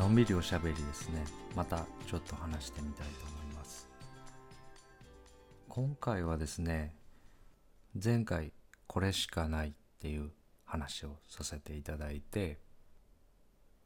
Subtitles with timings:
[0.00, 1.22] のんびりおしゃべりですね。
[1.54, 3.86] またちょっと話してみたいと思います。
[5.68, 6.94] 今回はですね
[8.02, 8.54] 前回
[8.86, 10.30] これしかないっていう
[10.64, 12.60] 話をさせていただいて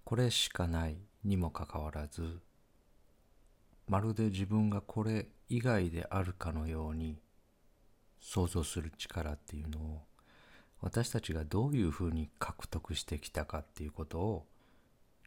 [0.04, 2.38] これしかないにもかかわらず
[3.88, 7.18] まるで自分がこれ以外であるかのように
[8.20, 10.02] 想像する力っていうのを
[10.80, 14.46] 私たちがどういうふうに獲得してきたかっていうことを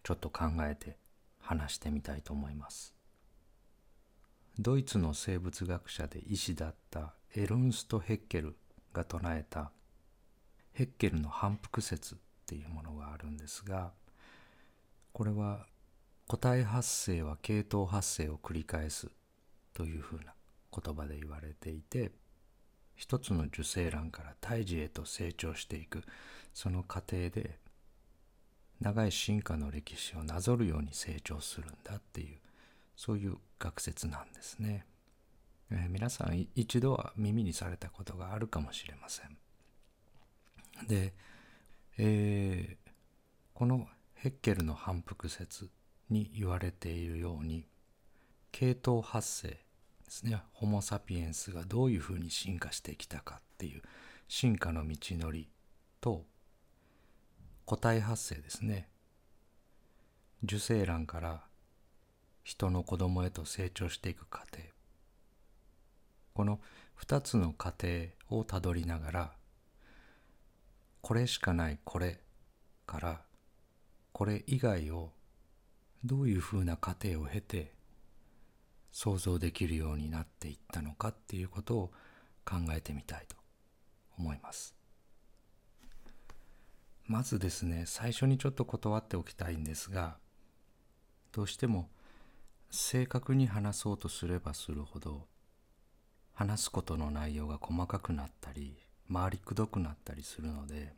[0.03, 0.97] ちょっと考えて
[1.39, 2.97] 話してみたいと思います。
[4.59, 8.55] ドイツの生物学者で医師だったエルンスト・ヘッケル
[8.91, 9.71] が唱えた
[10.73, 13.91] ヘッケルの反復説っていうものがあるんですが
[15.13, 15.67] これは
[16.27, 19.09] 個体発生は系統発生を繰り返す
[19.73, 20.33] というふうな
[20.71, 22.11] 言葉で言われていて
[22.95, 26.03] 一つの受精卵から胎児へと成長していく
[26.53, 27.59] その過程で
[28.81, 32.37] 長い進化の歴史をなぞるように成長するんだっていう
[32.95, 34.85] そういう学説なんですね、
[35.71, 39.37] えー、皆さん一度は耳にされたことがあるかもしれません。
[40.87, 41.13] で、
[41.97, 42.91] えー、
[43.53, 45.69] このヘッケルの反復説
[46.09, 47.65] に言われているように
[48.51, 49.59] 系統発生で
[50.09, 50.41] すね。
[50.53, 53.81] ホモ・サピエンスがどういうふうに進化してきたかっていう
[54.27, 55.49] 進化の道のり
[56.01, 56.25] と
[57.67, 58.87] 個体発生ですね。
[60.41, 61.43] 受精卵から
[62.45, 64.63] 人の子供へと成長していく過程。
[66.33, 66.61] この
[66.97, 69.31] 2つの過程をたどりながら
[71.01, 72.21] これしかないこれ
[72.85, 73.21] から
[74.13, 75.11] これ以外を
[76.05, 77.73] どういうふうな過程を経て
[78.93, 81.91] 想像できるようになっていったのかっていうことを
[82.45, 83.35] 考えてみたいと
[84.17, 84.76] 思います。
[87.07, 90.17] まずですね最初にちょっと断っておきたいんですが
[91.31, 91.89] どうしても
[92.69, 95.25] 正確に話そうとすればするほど
[96.33, 98.77] 話すことの内容が細かくなったり
[99.11, 100.93] 回りくどくなったりするので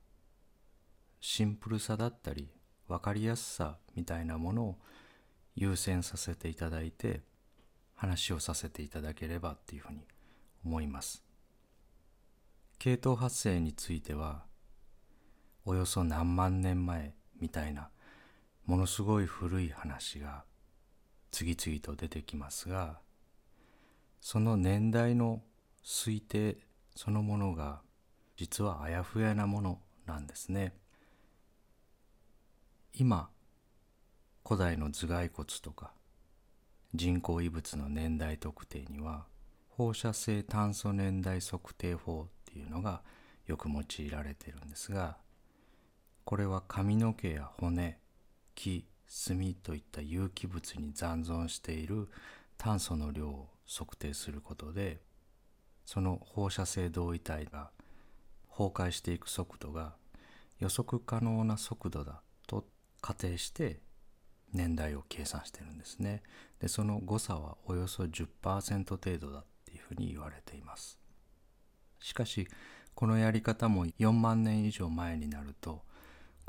[1.21, 2.49] シンプルさだったり
[2.87, 4.75] 分かりやすさみたいなものを
[5.55, 7.21] 優先させていただいて
[7.93, 9.99] 話をさせていただければっていうふうに
[10.65, 11.23] 思います。
[12.77, 14.48] 系統発生については
[15.69, 17.89] およそ何万年前みたいな
[18.65, 20.43] ものすごい古い話が
[21.29, 22.97] 次々と出てきますが
[24.19, 25.43] その年代の
[25.85, 26.57] 推定
[26.95, 27.81] そのものが
[28.35, 30.73] 実はあやふやなものなんですね。
[32.95, 33.29] 今
[34.43, 35.91] 古代の頭蓋骨とか
[36.95, 39.27] 人工異物の年代特定には
[39.67, 43.03] 放射性炭素年代測定法っていうのが
[43.45, 45.17] よく用いられてるんですが
[46.29, 47.97] これは髪の毛や骨
[48.53, 48.85] 木
[49.25, 52.07] 炭といった有機物に残存している
[52.55, 54.99] 炭素の量を測定することで
[55.87, 57.71] その放射性同位体が
[58.47, 59.95] 崩壊していく速度が
[60.59, 62.63] 予測可能な速度だと
[63.01, 63.79] 仮定して
[64.53, 66.21] 年代を計算してるんですね。
[66.59, 70.99] でその誤差はおよそ10%程度だっていうふうに言われています。
[71.99, 72.47] しかし
[72.93, 75.88] このやり方も4万年以上前になると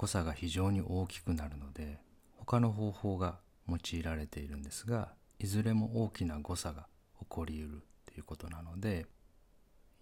[0.01, 1.99] 誤差が非常に大きくなるので
[2.39, 3.39] 他の方法が
[3.69, 6.87] 用いられているんですがいずれも大きな誤差が
[7.19, 9.05] 起こりうるということなので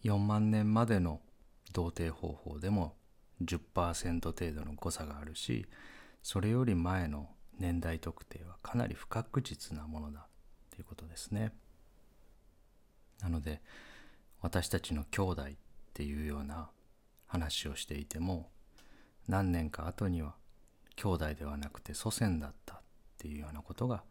[0.05, 1.21] 4万年までの
[1.73, 2.95] 同定方法でも
[3.43, 5.67] 10%程度の誤差があるし
[6.23, 10.29] それより前の年代特定はかなり不確実なものだ
[10.71, 11.53] ということですね。
[13.21, 13.61] なので
[14.43, 15.47] 私たちの兄弟っ
[15.93, 16.71] ていうような
[17.27, 18.49] 話をしていても
[19.29, 20.35] 何年か後には
[20.97, 22.79] 兄弟ではなくて祖先だったっ
[23.19, 24.03] ていうようなことが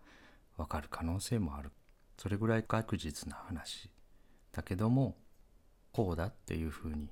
[0.57, 1.71] わかる可能性もある。
[2.17, 3.89] それぐらい確実な話
[4.51, 5.17] だけども
[5.91, 7.11] こうだっていうふうに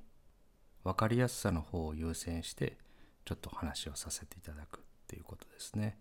[0.82, 2.78] 分かりやすさの方を優先して
[3.24, 5.98] ちょっと話をさせていただくっていうことですね。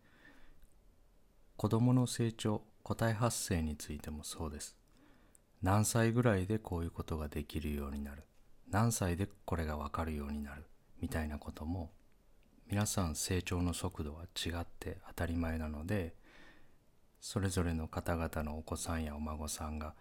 [1.57, 4.75] 子供の成長個体発生についてもそうです。
[5.63, 8.23] 何歳ぐらいでこういうことができるようになる。
[8.69, 10.65] 何歳でこれが分かるようになる。
[11.01, 11.91] みたいなことも
[12.67, 16.15] 皆さん成長の速度は違って当たり前なので
[17.21, 19.93] それぞれの方々のお子さんやお孫さんが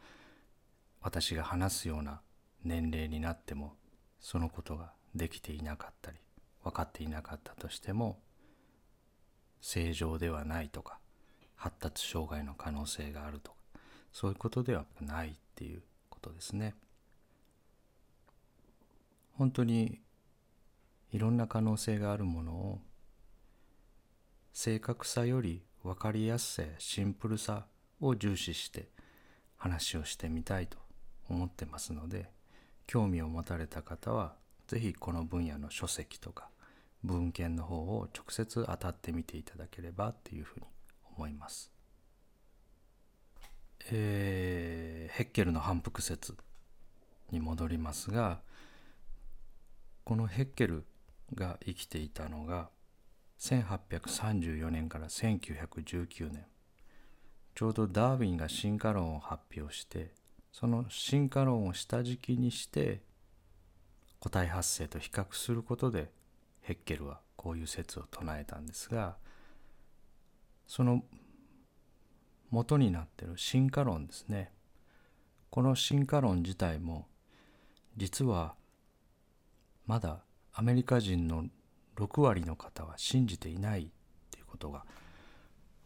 [1.02, 2.22] 私が話すような
[2.64, 3.74] 年齢になっても
[4.18, 6.16] そのことができていなかったり
[6.62, 8.18] 分かっていなかったとしても
[9.60, 10.98] 正常ではないとか
[11.56, 13.56] 発達障害の可能性があるとか
[14.12, 16.74] そういうことではないっていうことですね。
[19.36, 19.98] 本当に
[21.14, 22.80] いろんな可能性があるものを
[24.52, 27.66] 正確さより分かりやすさやシンプルさ
[28.00, 28.88] を重視して
[29.56, 30.76] 話をしてみたいと
[31.30, 32.30] 思ってますので
[32.88, 34.34] 興味を持たれた方は
[34.66, 36.48] 是非この分野の書籍とか
[37.04, 40.66] 文献の方を直接当たってみていただければっていうふうに
[41.16, 41.70] 思います。
[43.92, 46.34] えー、ヘッケルの反復説
[47.30, 48.40] に戻りますが
[50.02, 50.84] このヘッケル
[51.34, 52.68] が生きていたのが
[53.38, 56.46] 1834年から1919年。
[57.54, 60.12] ちょうどダーウィンが進化論を発表して
[60.50, 63.00] その進化論を下敷きにして
[64.18, 66.10] 個体発生と比較することで
[66.62, 69.16] ヘッケルはこういう説を唱えたんですが
[70.66, 71.04] その
[72.50, 74.52] 元になってる進化論ですね。
[75.50, 77.06] この進化論自体も
[77.96, 78.54] 実は
[79.86, 80.24] まだ
[80.56, 81.46] アメリカ人の
[81.96, 83.86] 6割の方は信じていないっ
[84.30, 84.84] ていうことが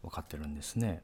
[0.03, 1.01] 分かってるんですね。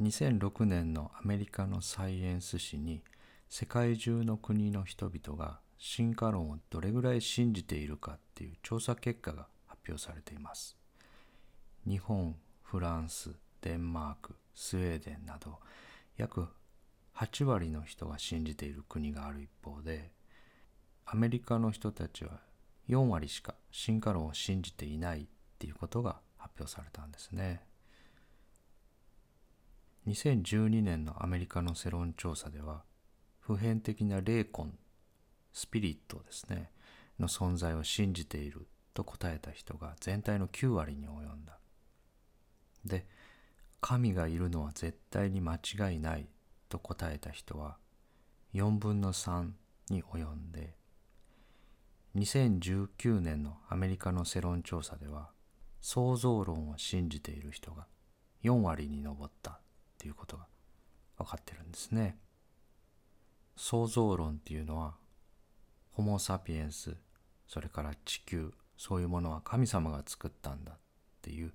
[0.00, 3.02] 2006年のアメリカのサイエンス誌に
[3.50, 10.76] 世界中の国の人々が進化論をどれぐらい信じているかっていう調査結果が発表されています。
[11.86, 13.30] 日本、フランス、
[13.60, 15.58] デンマーク、スウェーデンなど
[16.16, 16.48] 約
[17.14, 20.13] 8割の人が信じている国がある一方で
[21.06, 22.40] アメリカの人たちは
[22.88, 25.26] 4割しか進化論を信じていないっ
[25.58, 27.62] ていうことが発表されたんですね。
[30.06, 32.82] 2012年のアメリカの世論調査では
[33.40, 34.70] 普遍的な霊魂
[35.52, 36.70] スピリットですね
[37.18, 41.58] の存在を信じていると答えた人が全体の9割に及んだ。
[42.84, 43.06] で
[43.80, 46.26] 神がいるのは絶対に間違いない
[46.68, 47.76] と答えた人は
[48.54, 49.50] 4分の3
[49.90, 50.74] に及んで
[52.16, 55.30] 2019年のアメリカの世論調査では
[55.80, 57.86] 創造論を信じている人が
[58.44, 59.60] 4割に上った
[59.98, 60.46] ということが
[61.18, 62.16] 分かってるんですね。
[63.56, 64.94] 創造論っていうのは
[65.92, 66.96] ホモ・サピエンス
[67.46, 70.76] それから地球そういうものは神様が作ったんだっ
[71.22, 71.52] ていう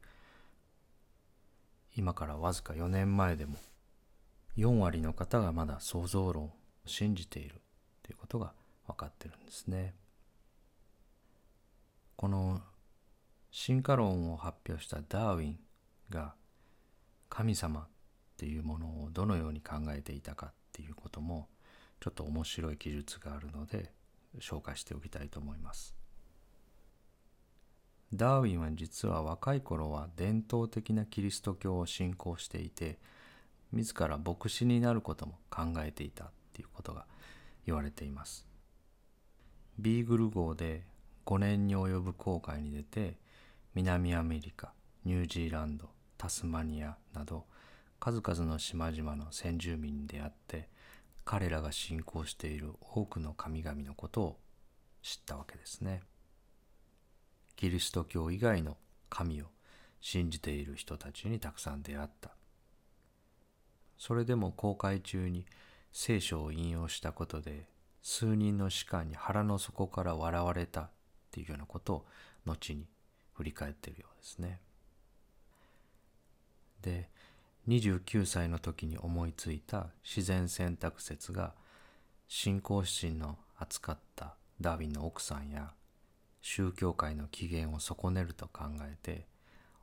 [1.95, 3.55] 今からわずか4年前でも
[4.57, 6.51] 4割の方がまだ創造論を
[6.85, 7.61] 信じている
[8.03, 8.53] ということが
[8.87, 9.93] 分かってるんですね。
[12.19, 12.59] この
[13.49, 15.59] 進化論を発表したダーウィン
[16.09, 16.35] が
[17.29, 17.87] 神様っ
[18.35, 21.47] ていうものをどのように考えていたかっていうことも
[22.01, 23.93] ちょっと面白い記述があるので
[24.41, 25.95] 紹介しておきたいと思います。
[28.13, 32.99] ダーウィンは実は若い頃は伝統的なキリスト教を信仰していて
[33.71, 37.05] 自ら牧師になることも考えていたっていうことが
[37.65, 38.45] 言われています。
[39.77, 40.83] ビーグル号で
[41.29, 43.19] 5年に及ぶ航海に出て
[43.75, 44.73] 南アメリカ
[45.05, 45.87] ニュージーランド
[46.17, 47.45] タスマニアなど
[47.99, 50.69] 数々の島々の先住民に出会って
[51.25, 54.37] 彼らが信仰している多くの神々のことを
[55.03, 56.01] 知ったわけですね。
[57.55, 58.77] キリスト教以外の
[59.11, 59.45] 神を
[60.01, 62.31] 信じている人たちにたくさん出会った。
[63.99, 65.45] それでも航海中に
[65.91, 67.67] 聖書を引用したことで
[68.01, 70.89] 数人の士官に腹の底から笑われた
[71.29, 72.05] っていうようなことを
[72.45, 72.87] 後に
[73.33, 74.59] 振り返ってるようですね。
[76.81, 77.09] で
[77.67, 81.53] 29歳の時に思いついた自然選択説が
[82.27, 85.71] 信仰心の厚かったダーウィンの奥さんや
[86.41, 89.27] 宗教界の起源を損ねると考えて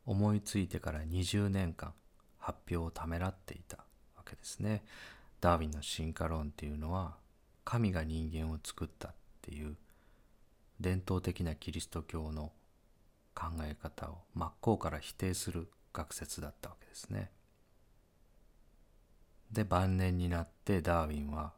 [0.04, 1.92] 思いついてから20年間
[2.38, 3.78] 発表をためらっていた
[4.16, 4.84] わけですね。
[5.40, 7.16] ダーウィンの進化論っていうのは
[7.64, 9.76] 神が人間を作ったっていう
[10.80, 12.52] 伝統的なキリスト教の
[13.34, 17.30] 考え方を真っ向から否定する学説だったわけですね。
[19.50, 21.52] で晩年になってダーウィンは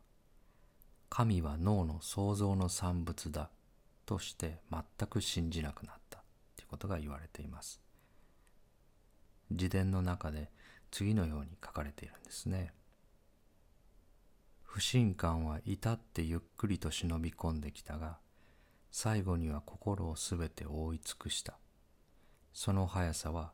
[1.09, 3.51] 神は脳の創造の産物だ
[4.05, 6.23] として全く信じなくなった
[6.57, 7.81] ということが言われています。
[9.51, 10.51] 自伝の中で
[10.91, 12.73] 次のように書かれているんですね。
[14.63, 18.19] 不信感は至ってゆっくりと忍び込んできたが
[18.91, 21.59] 最後には心をすべて覆い尽くした。
[22.53, 23.53] その速さは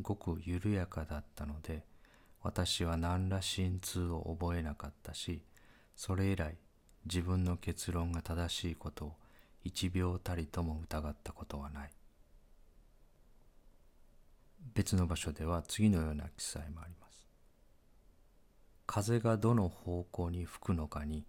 [0.00, 1.84] ごく緩やかだったので、
[2.42, 5.44] 私は何ら心痛を覚えなかったし、
[5.94, 6.56] それ以来
[7.04, 9.12] 自分の結論が正しいことを
[9.64, 11.90] 一秒たりとも疑ったことはない。
[14.74, 17.24] 別の場所では次のような記載もあります。
[18.86, 21.24] 風がどの方向に吹くのかに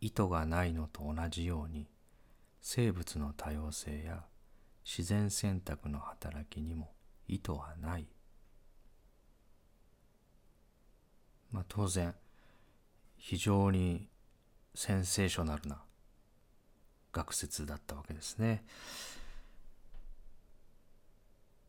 [0.00, 1.86] 意図がないのと同じように
[2.66, 4.24] 生物の多様性や
[4.86, 6.92] 自然選択の働きにも
[7.28, 8.06] 意図はない
[11.52, 12.14] まあ当然
[13.18, 14.08] 非常に
[14.74, 15.82] センセーショナルな
[17.12, 18.64] 学説だったわけですね。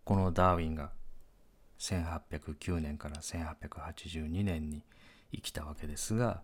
[0.05, 0.91] このダーウィンが
[1.77, 4.81] 1809年から1882年に
[5.33, 6.41] 生きたわけですが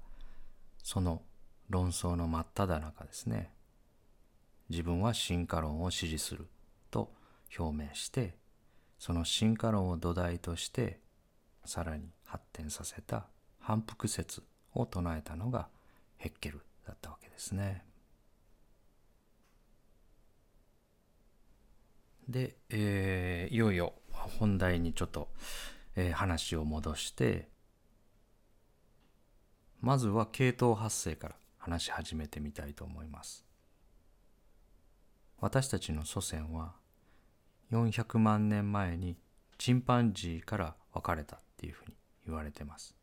[0.83, 1.21] その
[1.69, 3.49] 論争の真っ只中ですね
[4.71, 6.47] 自分は進化論を支持する
[6.89, 7.11] と
[7.59, 8.35] 表明して
[8.97, 10.99] その進化論を土台として
[11.65, 13.27] さらに発展させた
[13.59, 14.41] 反復説
[14.73, 15.67] を唱えたのが
[16.15, 17.83] ヘッケルだったわけですね。
[22.29, 23.93] で、えー、いよいよ
[24.39, 25.27] 本題にちょっと、
[25.97, 27.49] えー、話を戻して
[29.81, 33.50] まずは系統発生から話し始めてみたいと思います。
[35.41, 36.75] 私たちの祖先は
[37.71, 39.17] 400万年前に
[39.57, 41.95] チンパンジーから分かれたっていうふうに
[42.27, 42.95] 言われてます。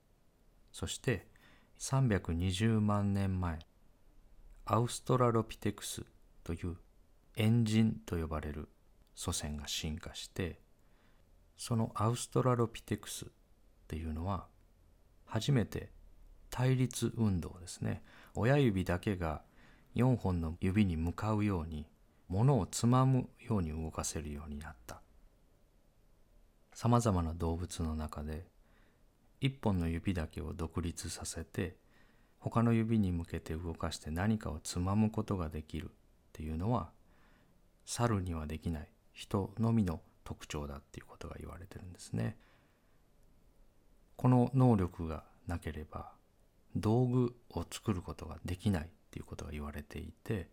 [0.73, 1.27] そして
[1.81, 3.59] 320万年前
[4.65, 6.05] アウストラロピテクス
[6.45, 6.77] という
[7.37, 8.69] エンジンと呼ばれる
[9.17, 10.61] 祖先が進化して
[11.57, 13.29] そのアウストラロピテクスっ
[13.89, 14.47] ていうのは
[15.25, 15.91] 初めて
[16.51, 18.03] 対立運動ですね
[18.35, 19.43] 親指だけが
[19.97, 21.87] 4本の指に向かうように
[22.29, 25.01] 物をつまむように動かせるようになった
[26.73, 28.47] さまざまな動物の中で
[29.41, 31.77] 一本の指だけを独立させて
[32.39, 35.89] 他の指に向けて動かして何かをつまむことができるっ
[36.33, 36.91] ていうのは
[37.85, 42.37] 猿にはできない人のみの特徴だっていうことが言われてるんですね。
[44.17, 46.13] この能力がなければ
[46.77, 50.49] 道具を作ることができないっていうことが言われていて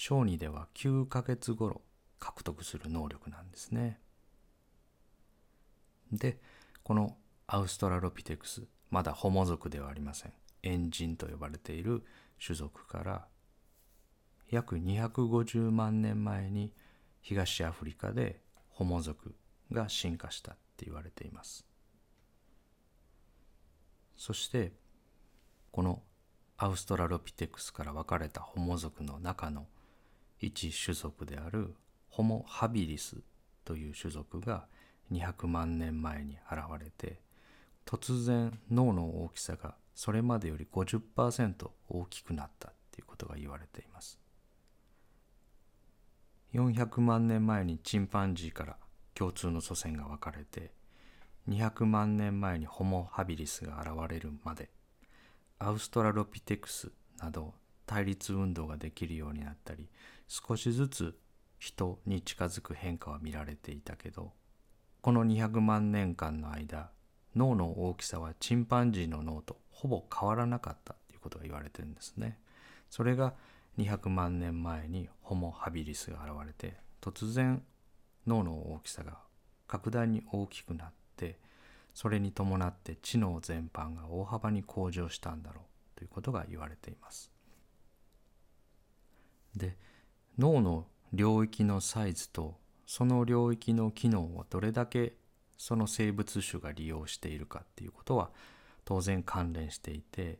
[0.00, 1.82] 小児では9ヶ月頃
[2.20, 3.98] 獲得する能力なんですね。
[6.12, 6.38] で
[6.84, 7.16] この
[7.48, 8.62] アウストラロピテクス
[8.92, 12.04] まだホモ族ではありませんエンジンと呼ばれている
[12.40, 13.26] 種族から
[14.48, 16.72] 約250万年前に
[17.20, 18.40] 東アフリカで
[18.70, 19.34] ホモ族
[19.72, 21.66] が進化したって言われています
[24.16, 24.72] そして
[25.72, 26.02] この
[26.56, 29.66] アウストラロピテクスから分かれたホモ族の中の
[30.40, 31.74] 一種族である
[32.08, 33.16] ホモ・ハビリス
[33.64, 34.66] という種族が
[35.12, 37.20] 200万年前に現れて
[37.86, 44.18] 突然脳の大きさがそれまでより50%大きくなったっていうことが言われています。
[46.54, 48.76] 400万年前にチンパンジーから
[49.14, 50.72] 共通の祖先が分かれて
[51.48, 54.70] 200万年前にホモ・ハビリスが現れるまで
[55.58, 57.54] アウストラロピテクスなど
[57.84, 59.88] 対立運動ができるようになったり
[60.28, 61.18] 少しずつ
[61.58, 64.32] 人に近づく変化は見られていたけど
[65.00, 66.90] この200万年間の間
[67.34, 72.38] 脳の大きさはチンパンジーの脳とほぼ変わらなかったということが言われてるんですね。
[72.90, 73.34] それが
[73.78, 77.62] 200万年前にホモ・ハビリスが現れて突然
[78.26, 79.18] 脳の大きさが
[79.66, 81.38] 格段に大きくなって
[81.94, 87.30] それに伴って知能全般が大幅に向上したんだろうということが言われています。
[89.56, 89.76] で
[90.38, 95.14] 脳の領域のサイズとその領域の機能をどれだけ
[95.56, 98.30] その生物種が利用しているかっていうことは
[98.84, 100.38] 当然関連していて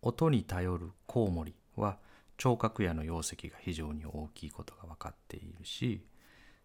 [0.00, 1.98] 音に頼るコウモリは
[2.38, 6.02] 聴覚野の容積が非常に大きいことが分かっているし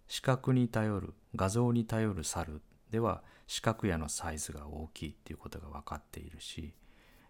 [0.07, 2.61] 視覚に頼る画像に頼る猿
[2.91, 6.73] では視覚野のサイズが大きいっていうことが分かっているし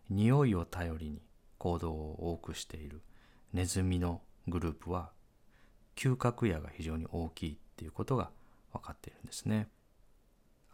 [0.10, 1.22] 匂いを頼りに
[1.57, 3.01] 行動を多くしている
[3.53, 5.12] ネズミのグループは
[5.96, 8.30] 嗅覚野が非常に大きいっていうことが
[8.74, 9.68] 分かっているんですね。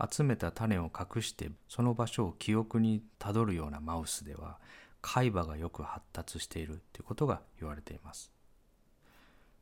[0.09, 4.57] 集めた種を隠してその場所を記憶にたどるようなマウスでは
[5.01, 8.31] 海馬がよく発達しているということが言われています。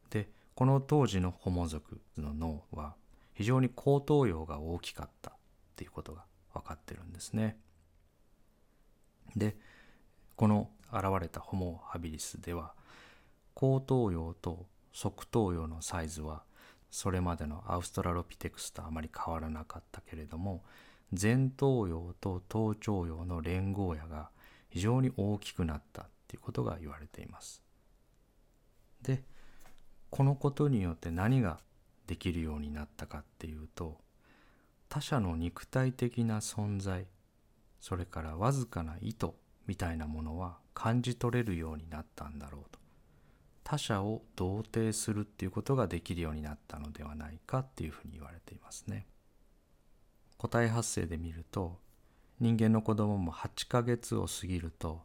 [0.09, 2.95] でこの当時のホモ族の脳は
[3.33, 5.33] 非常に後頭葉が大きかったっ
[5.75, 7.57] ていうことが分かってるんですね。
[9.35, 9.57] で
[10.35, 12.73] この現れたホモ・ハビリスでは
[13.59, 16.43] 後頭葉と側頭葉のサイズは
[16.89, 20.63] それまでのアウストラロピテクスとあまり変わらなかったけれども
[21.11, 24.29] 前頭葉と頭頂葉の連合野が
[24.69, 27.61] 非常に大きくなったっていうことが言われています。
[29.01, 29.25] で
[30.09, 31.59] このことによって何が
[32.07, 33.97] できるようになったかっていうと
[34.87, 37.07] 他者の肉体的な存在
[37.81, 39.31] それからわずかな意図
[39.67, 42.78] みたいなものは感じ取れるようになったんだろうと
[43.69, 49.05] 他者を同定するっていうことができるようになったのではないかっていうふうに言われていますね。
[50.39, 51.77] 個体発生で見ると
[52.39, 55.03] 人間の子供も8ヶ月を過ぎると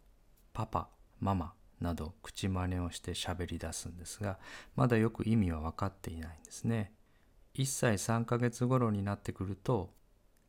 [0.55, 0.89] パパ
[1.21, 4.39] ママなど口真似をして喋り出すんですが
[4.77, 6.95] まだよく意味は分かっていないんですね。
[7.57, 9.93] 1歳3ヶ月頃になってくると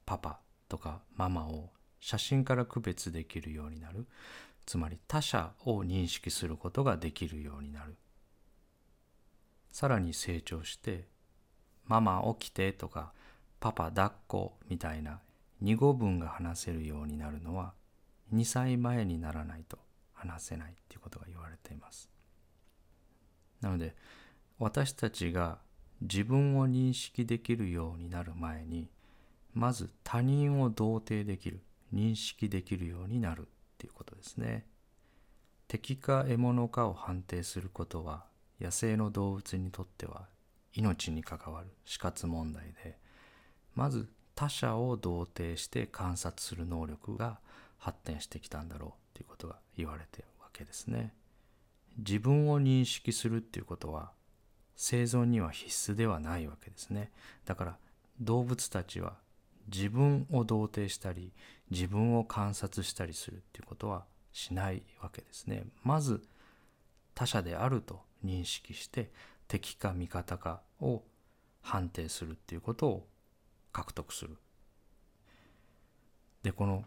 [0.05, 1.69] パパとかママを
[2.00, 4.07] 写真から区別できるようになる
[4.65, 7.98] つまり他者を認識することができるようになる
[9.75, 11.05] さらに成長して
[11.84, 13.12] 「ママ起きて」とか
[13.60, 15.20] 「パパ抱っこ」みたいな
[15.60, 17.74] 二語文が話せるようになるのは
[18.34, 19.77] 2歳前にならないと
[20.13, 22.10] 話せないっていうことが言われています。
[23.60, 23.98] なので
[24.60, 25.60] 私たちが
[26.00, 28.89] 自分を認識できるようになる前に
[29.53, 31.60] まず他人を同定できる
[31.94, 33.46] 認識できるようになるっ
[33.77, 34.65] ていうことですね。
[35.67, 40.28] 敵か獲物かを判定することは野生の動物にとっては
[40.74, 42.98] 命に関わる死活問題で
[43.76, 47.40] まず他者を同定して観察する能力が
[47.78, 51.14] 発展してきたんだろうということが言われているわけですね。
[51.98, 54.12] 自分を認識するっていうことは
[54.76, 57.12] 生存には必須ではないわけですね。
[57.46, 57.78] だから
[58.20, 59.14] 動物たちは
[59.74, 61.32] 自分を同定したり
[61.72, 65.64] 自分を観察したりするっていうことはしないわけですね。
[65.84, 66.22] まず
[67.14, 69.12] 他者であると認識して
[69.48, 71.03] 敵か味方かを
[71.62, 73.07] 判定するっていうことを
[73.72, 74.38] 獲得する。
[76.43, 76.86] でこの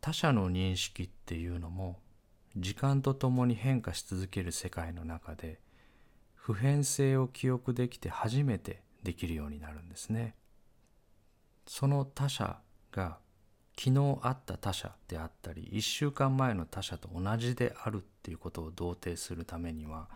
[0.00, 1.98] 他者の認識っていうのも
[2.56, 5.60] 時間とともに変化し続ける世界の中で
[6.34, 10.34] 普遍性を記憶できて初めてできるようになるんですね。
[11.66, 12.58] その他者
[12.92, 13.18] が
[13.78, 20.08] 昨日会った他者であったり1週間前の他者と同じであるっていうことを同定するためには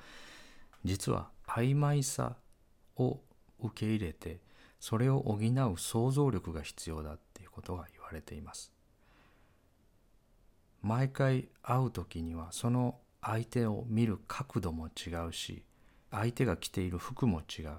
[0.85, 2.37] 実は曖昧さ
[2.97, 3.21] を
[3.61, 4.41] 受け入れて
[4.81, 8.73] それを補う想像力が必要だっていうことが言われています。
[10.83, 15.63] 毎回会う時にはその相手を見る角度も違うし
[16.11, 17.77] 相手が着ている服も違う。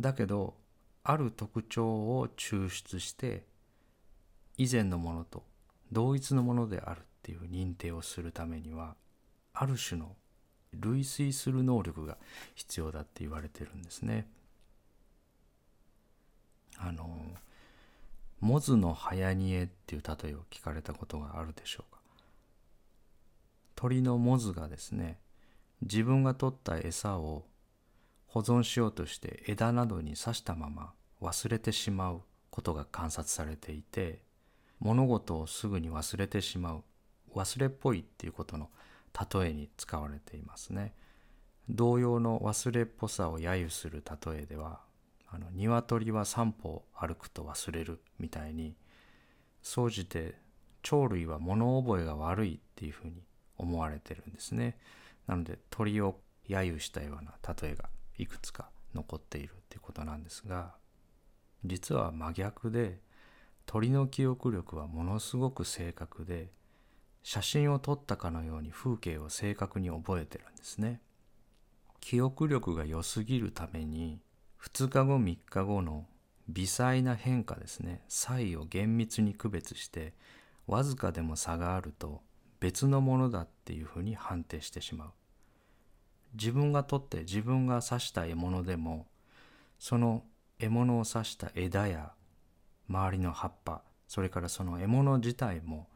[0.00, 0.56] だけど
[1.04, 3.44] ある特徴を抽出して
[4.58, 5.44] 以前のものと
[5.92, 8.96] 同一のものであるっていう認定をするためには
[9.54, 10.16] ある種の
[10.74, 12.16] 類推する能力が
[12.54, 14.26] 必要だって言われてるんですね。
[16.78, 17.08] あの
[18.40, 22.00] モズの早煮えっていう例えを聞かれたことがあるでしょうか
[23.76, 25.18] 鳥のモズがですね
[25.82, 27.44] 自分が取った餌を
[28.26, 34.22] 保存しようとして枝などに刺したまま忘れてしまうことが観察されていて
[34.80, 36.82] 物事をすぐに忘れてしまう
[37.34, 38.68] 忘れっぽいっていうことの
[39.32, 40.94] 例えに使われていますね。
[41.68, 44.80] 同様の忘れっぽさを揶揄する例えでは
[45.28, 48.74] あの鶏は散歩歩くと忘れるみたいに
[49.62, 50.34] 総じて
[50.82, 53.22] 鳥類は物覚えが悪いっていうふうに
[53.56, 54.76] 思われてるんですね。
[55.26, 60.74] なので鳥を揶揄したような例えがいくつか残っているっていうことなんですが
[61.64, 63.00] 実は真逆で
[63.66, 66.50] 鳥の記憶力はものすごく正確で
[67.22, 71.00] 写真を撮ったかのように風景を正確に覚えてるんですね。
[72.00, 74.20] 記憶力が良すぎるために
[74.60, 76.06] 2日後3日後の
[76.48, 78.02] 微細な変化ですね。
[78.08, 80.14] 差異を厳密に区別して
[80.66, 82.22] わずかでも差があると
[82.60, 85.10] 別のものだっていうふうに判定してしまう。
[86.34, 89.06] 自分が取って自分が刺した獲物でも
[89.78, 90.24] その
[90.58, 92.12] 獲物を刺した枝や
[92.88, 95.88] 周りの葉っぱそれからその獲物自体も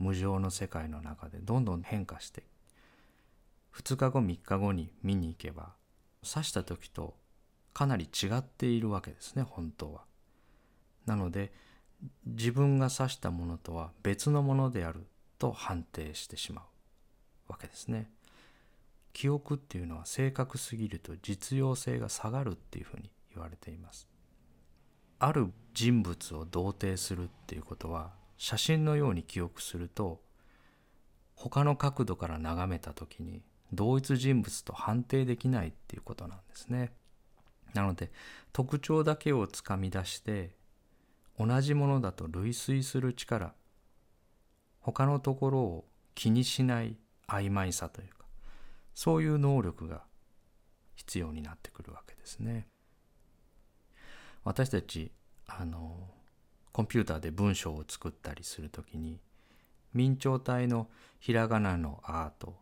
[0.00, 2.42] 無常の世界の中でどんどん変化して
[3.76, 5.74] 2日後3日後に見に行けば
[6.28, 7.14] 刺した時と
[7.72, 10.02] かなり違っているわけですね本当は。
[11.06, 11.52] なので
[12.26, 15.06] 自分が指したものとは別のものである
[15.38, 16.62] と判定してしま
[17.48, 18.10] うわけですね。
[19.12, 24.08] 記憶っていうのは正確すぎると実用性が下がるっていうふうに言われています。
[25.18, 30.22] ある人物を同定するっていうことは写真のように記憶すると
[31.34, 36.90] 他の角度から眺めた時に同一人物と判定できないっていうことなんですね。
[37.74, 38.10] なので
[38.54, 40.56] 特徴だけをつかみ出して
[41.38, 43.52] 同じものだと類推する力
[44.80, 46.96] 他のところを気にしない
[47.28, 48.24] 曖昧さというか
[48.94, 50.04] そういう能力が
[50.96, 52.68] 必要になってくるわけですね。
[54.44, 55.12] 私たち
[55.46, 56.08] あの
[56.72, 59.20] コンピューターで文章を作ったりするときに
[59.92, 62.56] 明朝体のひらがなの「あ」と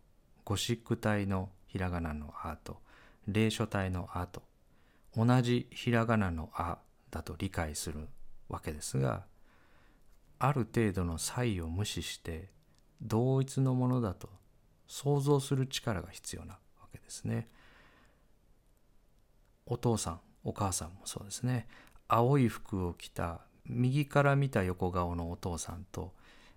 [0.44, 2.80] ゴシック体のひらがなの「あ」と
[3.26, 4.42] 霊書体の「あ」と
[5.14, 6.78] 同じひらがなの「あ」
[7.10, 8.08] だと理解する
[8.48, 9.26] わけですが
[10.38, 12.50] ある程度の差異を無視して
[13.02, 14.28] 同一のものだと
[14.86, 17.48] 想像する力が必要なわけですね。
[19.66, 21.68] お父さんお母さんもそうですね
[22.08, 26.14] 青い服を着た右から見た横顔のお父さんと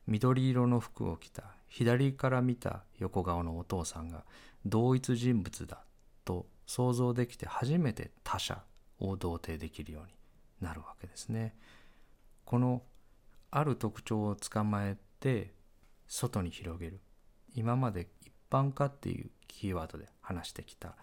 [0.07, 4.23] 緑色の服を着た左から見た横顔のお父さんが
[4.65, 5.83] 同一人物だ
[6.25, 8.63] と想像できて初めて他者
[8.99, 10.13] を同定できるように
[10.61, 11.55] なるわけですね。
[12.45, 12.83] この
[13.49, 15.53] ある特徴を捕まえて
[16.07, 16.99] 外に広げる
[17.55, 20.95] 今まで一般化っていうキーワードで話してきた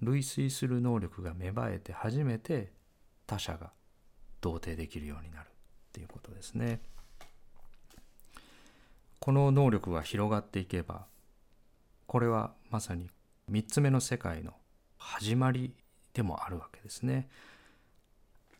[0.00, 2.72] 類推する能力が芽生えて初めて
[3.26, 3.72] 他者が
[4.40, 5.50] 同定できるようになるっ
[5.92, 6.80] ていうことですね。
[9.20, 11.06] この能力が広がっていけば
[12.06, 13.10] これはまさに
[13.50, 14.52] 3つ目の世界の
[14.98, 15.74] 始まり
[16.14, 17.28] でもあるわけですね。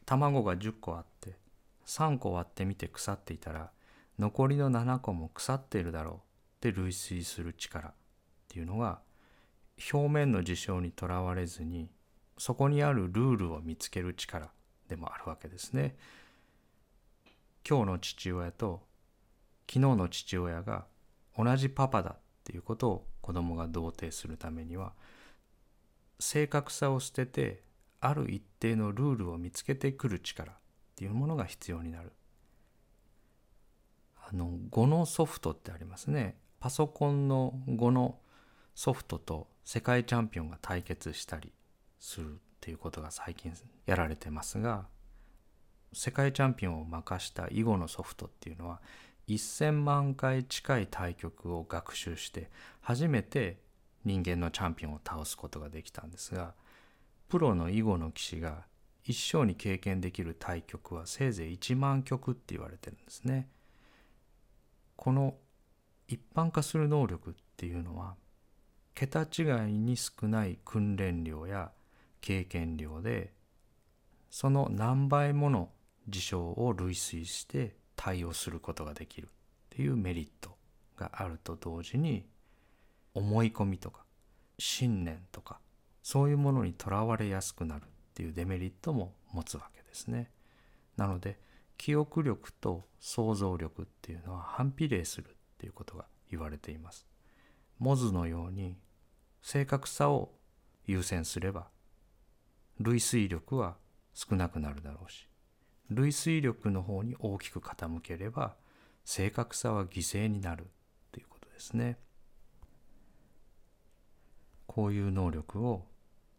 [0.05, 1.37] 卵が10個あって
[1.87, 3.71] 3個割ってみて腐っていたら
[4.19, 6.19] 残りの7個も腐っているだろうっ
[6.61, 7.93] て類推する力っ
[8.49, 9.01] ていうのが
[9.93, 11.91] 表面の事象にとらわれずに
[12.39, 14.51] そこにあるルールを見つける力
[14.89, 15.97] でもあるわけですね。
[17.69, 18.87] 今日の父親と
[19.69, 20.87] 昨日の父親が
[21.37, 24.93] 同じパパだっていうことを子供が同定するためには
[26.21, 27.63] 正確さを捨てて
[28.01, 30.57] ある一定のルールを見つけてくる力っ
[30.95, 32.13] ていうものが必要になる。
[34.29, 36.37] あの語のソフトってありますね。
[36.59, 38.19] パソコンの語の
[38.75, 41.53] ソフトと世界チャンピオンが対決したり
[41.99, 43.53] するっていうことが最近
[43.87, 44.87] やられてますが
[45.93, 48.81] 世界チャンピオンを任した囲碁のソフトっていうのは
[49.29, 52.51] 1,000万回近い対局を学習して
[52.81, 53.61] 初めて
[54.05, 56.55] 人間のチャンピオンを倒すことができたんですが
[57.29, 58.65] プロの囲碁の棋士が
[59.05, 63.49] 一生に経験できる対局はせいぜい1万局って言われてるんですね。
[64.97, 65.37] この
[66.09, 68.17] 一般化する能力っていうのは
[68.97, 71.71] 桁違いに少ない訓練量や
[72.27, 73.33] 経験量で
[74.31, 75.71] その何倍もの
[76.09, 79.29] 事象を類推して対応することができるっ
[79.71, 80.57] ていうメリット
[80.97, 82.27] があると同時に
[83.15, 84.03] 思い込みとか
[84.59, 85.61] 信念とか
[86.03, 90.33] そういうものにとらわれやすくなるっていうデメリットも持つわけですね。
[90.97, 91.39] なので
[91.79, 97.07] 記憶力と想像力っていうのは反比例するっていうことが言われています。
[97.79, 98.77] モズのように
[99.43, 100.33] 正確さを
[100.87, 101.69] 優先すれば
[102.81, 103.77] 類推力は
[104.15, 105.29] 少なくなるだろうし
[105.91, 108.57] 類推力の方に大きく傾ければ
[109.05, 110.67] 正確さは犠牲になる
[111.13, 111.97] ということですね。
[114.67, 115.87] こういう能力を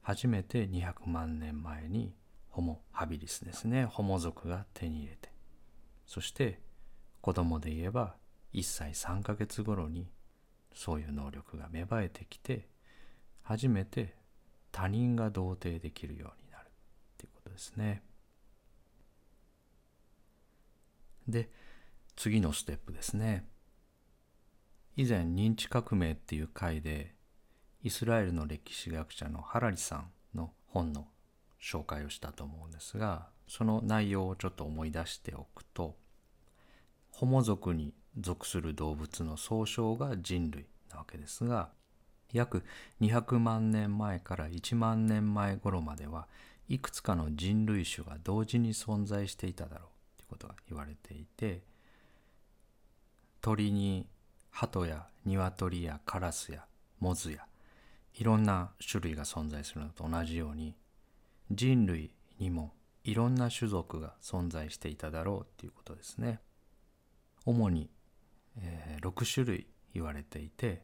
[0.02, 2.13] 初めて200万年前に
[2.50, 5.32] ホモ・ハビリスですねホモ族が手に入れて
[6.06, 6.60] そして
[7.21, 8.15] 子供で言えば
[8.54, 10.08] 1歳3ヶ月頃に
[10.73, 12.67] そういう能力が芽生えてきて
[13.41, 14.16] 初めて
[14.71, 16.69] 他人が同定できるようになるっ
[17.17, 18.03] ていうことですね。
[21.27, 21.49] で
[22.15, 23.47] 次のステップですね。
[24.95, 27.13] 以前認知革命っていう回で
[27.84, 31.08] イスラエルの歴史学者のハラリさんの本の
[31.62, 35.95] 紹介をしたと思うんですがその内容をちょっと思い出しておくと
[37.12, 41.69] ホモ族に属する動物の総称が人類なわけですが
[42.34, 42.63] 約
[43.02, 46.28] 200万年前から1万年前頃までは
[46.68, 51.62] いくつかの人類種が同時に存在していただろうということが言われていて
[53.42, 54.08] 鳥に
[54.52, 56.66] 鳩や鶏やカラスや
[57.00, 57.46] モズや
[58.16, 60.76] いろんな種類が存在するのと同じように
[61.52, 66.42] 人類にもいろんな種族が存在していただろうということですね。
[67.46, 67.90] 主に、
[68.60, 70.84] えー、6種類言われていて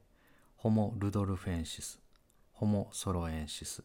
[0.63, 1.99] ホモ・ルドルフェンシス、
[2.53, 3.83] ホモ・ソロエンシス、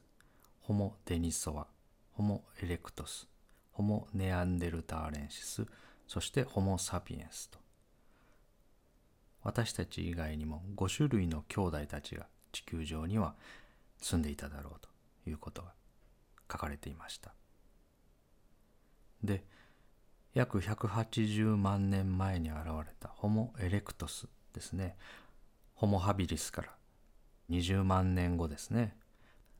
[0.60, 1.66] ホモ・デニソワ、
[2.12, 3.26] ホモ・エレクトス、
[3.72, 5.66] ホモ・ネアンデルターレンシス、
[6.06, 7.58] そしてホモ・サピエンスと。
[9.42, 13.34] 私たち以外にも5種類の兄弟たちが地球上には
[14.00, 14.88] 住んでいただろうと
[15.28, 15.72] いうことが
[16.48, 17.34] 書かれていました。
[19.24, 19.42] で、
[20.32, 24.96] 約180万年前に現れたホモ・エレクトスですね。
[25.78, 26.70] ホモ・ハビリスから。
[27.50, 28.96] 20万年後ですね。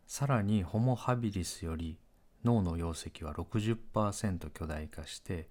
[0.08, 1.96] さらにホモ・ハビリスより
[2.42, 5.48] 脳の容積は60%巨大化して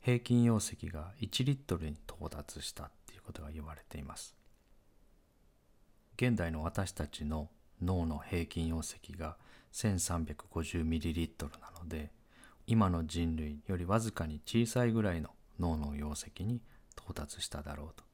[0.00, 4.36] 平均容積が1リットルに到達したっていうことが言われています。
[6.16, 7.48] 現代の私たちの
[7.80, 9.38] 脳の平均容積が
[9.72, 12.10] 1350ml なので
[12.66, 16.60] 今の人類よりわずかに小さいぐらいの脳の容積に
[16.98, 18.09] 到達しただろうと。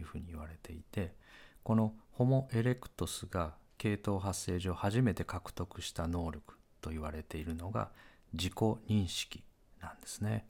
[0.00, 1.14] いうふうに言われていて
[1.62, 7.90] このホモ・エレクトスが系統発生上初めて獲得した能力と言われているのが
[8.32, 9.42] 自己認識
[9.80, 10.46] なんですね。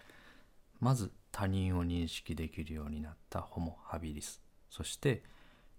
[0.81, 5.23] まず他人を認識できるようになったホモ・ハビリスそして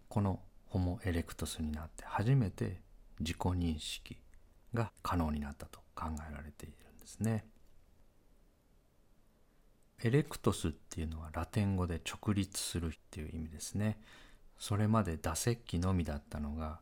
[0.07, 2.81] このホモ・エレクトスになって初めて
[3.19, 4.17] 自己認識
[4.73, 7.45] が可能になったと考えられているんですね。
[10.03, 13.99] エレクトスっていうのはラテン語で直立するっていう意味ですね。
[14.57, 16.79] それまで打石器のみだったのが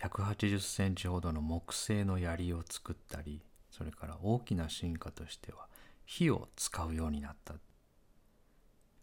[0.00, 5.66] 180センチほどの木製の槍を作ったりそれから大きな進化としては
[6.04, 7.54] 火を使うようになった。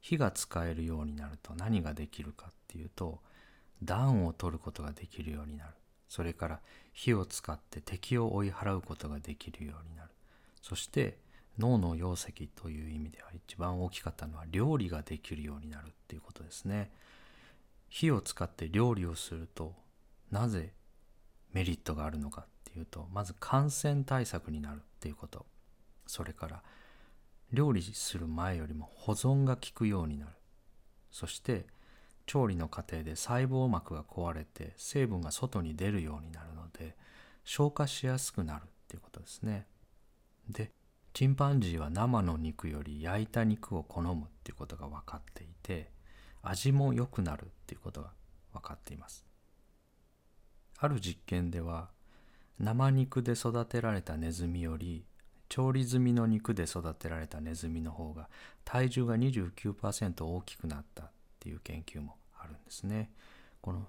[0.01, 3.21] 火が使えるようになると何ができるかっていうと
[3.83, 5.71] 暖を取ることができるようになる。
[6.07, 6.59] それから
[6.93, 10.09] 火を使って敵を追い払うことができるようになる。
[10.61, 11.17] そして
[11.57, 16.91] 脳の容積という意味では一番大きかったのは料理ができるようになるっていうことですね。
[17.89, 19.73] 火を使って料理をすると
[20.31, 20.73] なぜ
[21.53, 25.45] メリットがあるのかっていうとまず感染対策になるっていうこと。
[26.07, 26.63] それから
[27.51, 30.31] 料理する前よりも保存が効くようになる。
[31.11, 31.65] そして
[32.25, 36.95] 調理の過程で細胞膜が壊れて成分が外に出るようになるので
[37.43, 39.67] 消化しやすくなるっていうことですね。
[40.49, 40.71] で
[41.15, 45.89] チンパンジーは生の肉より焼いた肉を好むっていうことが分かっていて
[46.43, 48.09] 味も良くなるっていうことが
[48.53, 49.25] 分かっています
[50.77, 51.87] ある実験では
[52.59, 55.05] 生肉で育てられたネズミより
[55.47, 58.27] 調理済みの肉で育てられたネズミの方が
[58.65, 63.09] 体重が29%大きくなったっていう研究もあるんですね。
[63.61, 63.87] この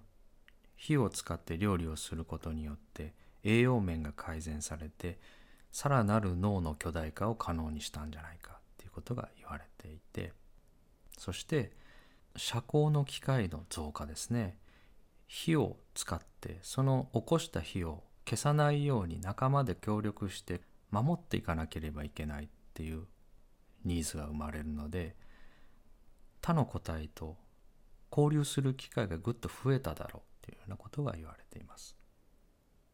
[0.76, 5.18] 火を使って料理をすることによって栄養面が改善されて
[5.76, 10.32] さらなる脳の巨大化を可能にしたんじゃないかっていうことが言われていて
[11.18, 11.70] そして
[12.34, 14.56] 遮光の機械の増加ですね
[15.26, 23.02] 火を使ってその起こした火を消さないように仲間で協力して守っていかなければいけないっていう
[23.84, 25.14] ニーズが生まれるので
[26.40, 27.36] 他の個体と
[28.10, 31.94] 交流する機会がぐっと増えただろうっていうようなことが言われています。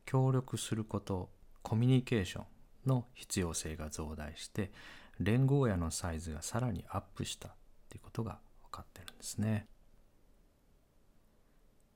[0.04, 1.30] 協力すること
[1.62, 2.44] コミュニケーション
[2.86, 4.72] の必要性が増大して
[5.20, 7.52] 連合野のサイズがさらにアップしたっ
[7.88, 9.66] ていうことが分かってるんですね。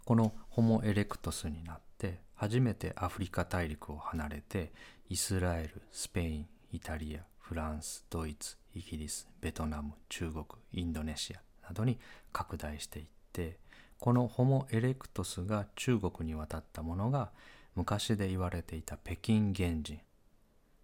[0.05, 4.73] このホモ・エレクトスになって初めてアフリカ大陸を離れて
[5.09, 11.99] イスラエルスペインイタリアフランスドイツイギリスベトナム中国インドネシアなどに
[12.33, 13.59] 拡大していって
[13.99, 17.31] このホモ・エレクトスが中国に渡ったものが
[17.75, 19.99] 昔で言われていた北京原人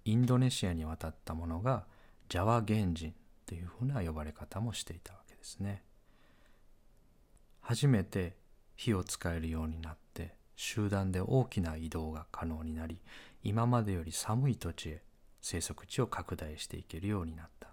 [0.04, 1.84] インドネシアに渡ったものが
[2.28, 3.14] ジャワ原人
[3.46, 5.82] というふうな呼ばれ方もしていたわけですね。
[7.60, 8.36] 初めて
[8.76, 12.98] 火を使えるようになって集団で大きな移動が可能になり
[13.44, 15.02] 今までより寒い土地へ
[15.40, 17.68] 生息地を拡大していけるようになった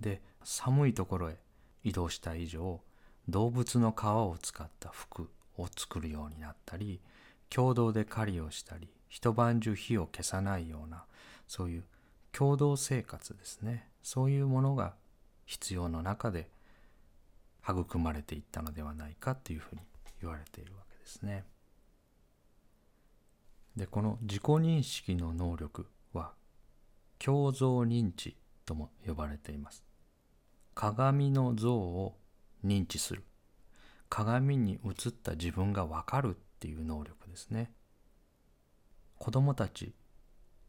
[0.00, 1.38] で寒いところへ
[1.82, 2.80] 移動した以上
[3.28, 7.00] 動物の皮を使った服を作るようになったり
[7.50, 11.04] 共同で狩りをしたり一晩中火を消さないような
[11.46, 11.84] そういう
[12.32, 14.94] 共同生活ですねそういうものが
[15.46, 16.48] 必要の中で
[17.66, 19.82] 育まれていったのではないかというふうに
[20.20, 21.44] 言われているわけですね。
[23.76, 26.32] でこの自己認識の能力は
[27.18, 29.82] 共造認知とも呼ばれています。
[30.74, 32.16] 鏡の像を
[32.64, 33.24] 認知する
[34.08, 37.70] 鏡に映った自分が分かるっていう能力ですね。
[39.18, 39.94] 子供たち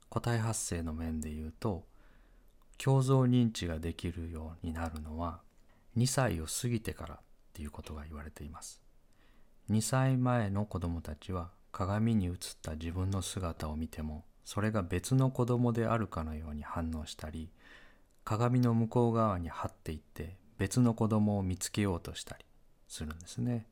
[0.10, 1.86] 個体発生の面で言うと
[2.78, 5.40] 共造認知ができるようになるのは
[5.96, 7.20] 2歳を過ぎてからっ
[7.54, 8.82] ていうことが言われています
[9.72, 17.50] 2歳前の子供たちは鏡に映った自分の姿を見てもそれが別の子供であるかのように反応したり
[18.26, 22.46] 鏡の向こう側に張っていって別の子供を見つけようとしたり
[22.88, 23.68] するんですね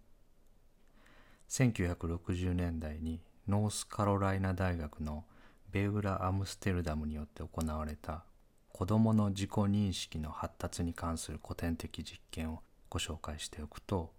[1.50, 5.26] 1960年代にノースカロライナ大学の
[5.72, 8.24] ベウラ・アムステルダムによって行われた
[8.72, 14.12] 子どもの自己認識の発達に関する古典的実験をご紹介しておくと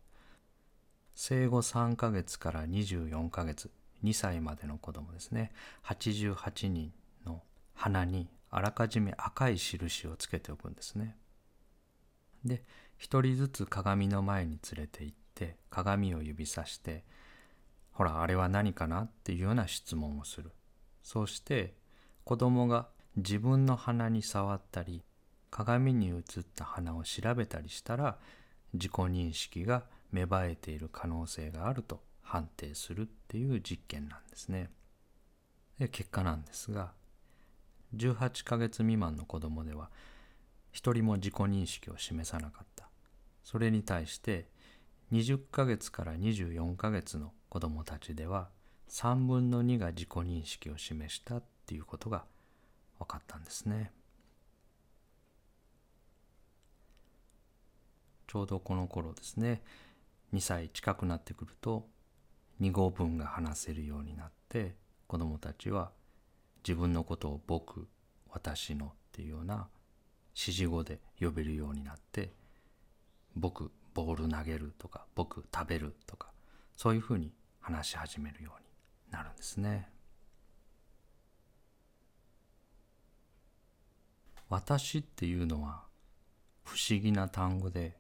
[1.15, 3.71] 生後3ヶ月から24ヶ月
[4.03, 5.53] 2歳までの子供ですね。
[5.85, 6.93] 88人
[7.25, 11.17] の鼻にあらかじめ赤い印をつけておくんですね。
[12.45, 12.63] で
[13.01, 17.05] 1人ずつ鏡の前に連れて行って鏡を指さして
[17.95, 20.51] ほらあれは何かなっていうような質問をする
[21.03, 21.75] そして
[22.25, 25.03] 子供が自分の鼻に触ったり
[25.51, 26.23] 鏡に映っ
[26.57, 28.19] た鼻を調べたりしたら
[28.73, 34.71] 自己認識が芽生えている可能性があると判定するっていう実験なんですね。
[35.79, 36.93] で結果なんですが
[37.97, 39.91] 18ヶ月未満の子供では
[40.73, 42.89] 一人も自己認識を示さなかった
[43.43, 44.49] それに対して
[45.13, 48.49] 20ヶ月から24ヶ月の子供たちでは
[48.89, 52.25] 3分の2が自己認識を示したっていうことが
[52.99, 53.93] 分かったんですね。
[58.27, 59.63] ちょうどこの頃ですね
[60.33, 61.87] 2歳近くなってくると
[62.61, 64.75] 2語文が話せるようになって
[65.07, 65.93] 子どもたちは
[66.67, 67.87] 自分のことを僕
[68.31, 69.69] 私のっていうような
[70.35, 72.33] 指示語で呼べるようになって
[73.37, 76.33] 僕ボール投げるとか僕食べるとか
[76.77, 77.33] そういうふうに
[77.65, 78.67] 話し始めるように
[79.11, 79.89] なるんですね。
[84.51, 85.85] 私っていうのは
[86.63, 87.97] 不思議な単語で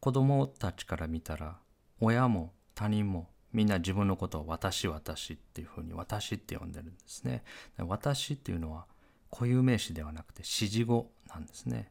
[0.00, 1.56] 子供たちから見たら
[1.98, 7.42] 親も他人もみんな自分のことを私私っていうふうに私って呼んでるんですね。
[7.78, 8.84] 私っていうのは
[9.30, 11.90] 固有名詞ではなくて指示語なんですね。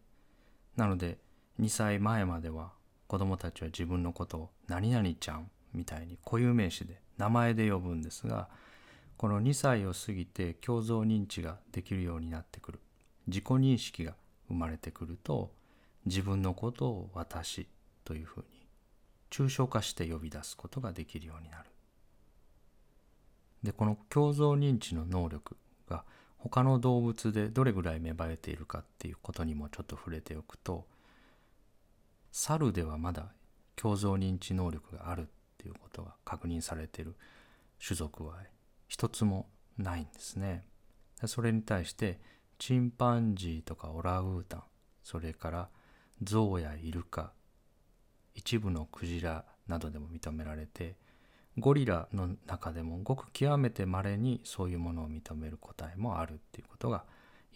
[0.75, 1.17] なので
[1.59, 2.71] 2歳前までは
[3.07, 8.47] 子供たちは自分のことを何々ちゃんみたいに固有名詞で名前で呼ぶんですが
[9.17, 12.79] この2歳を過ぎて共造認知ができるようになってくる
[13.27, 14.13] 自己認識が
[14.47, 15.51] 生まれてくると
[16.05, 17.67] 自分のことを私
[18.03, 18.67] というふうに
[19.31, 21.69] 抽象化して呼び出すことができるようになる。
[23.63, 25.57] でこの共造認知の能力
[25.89, 26.03] が
[26.37, 30.85] 他の動物でどれぐらい芽生えているかっていうことにもちょっと触れておくと
[32.31, 33.31] 猿ではまだ
[33.75, 35.27] 共造認知能力がある
[35.65, 37.15] っていうことが確認されている
[37.83, 38.35] 種族は
[38.87, 39.47] 一つも
[39.79, 40.63] ないんですね。
[41.25, 42.19] それに対して
[42.59, 44.63] チンパンジーとかオラウータン
[45.03, 45.69] それから
[46.21, 47.31] ゾウやイルカ
[48.35, 50.97] 一部のクジラなどでも認められて
[51.57, 57.05] ゴリラの中でもごく極めて稀にそういうものを認める個体もあるっていうことが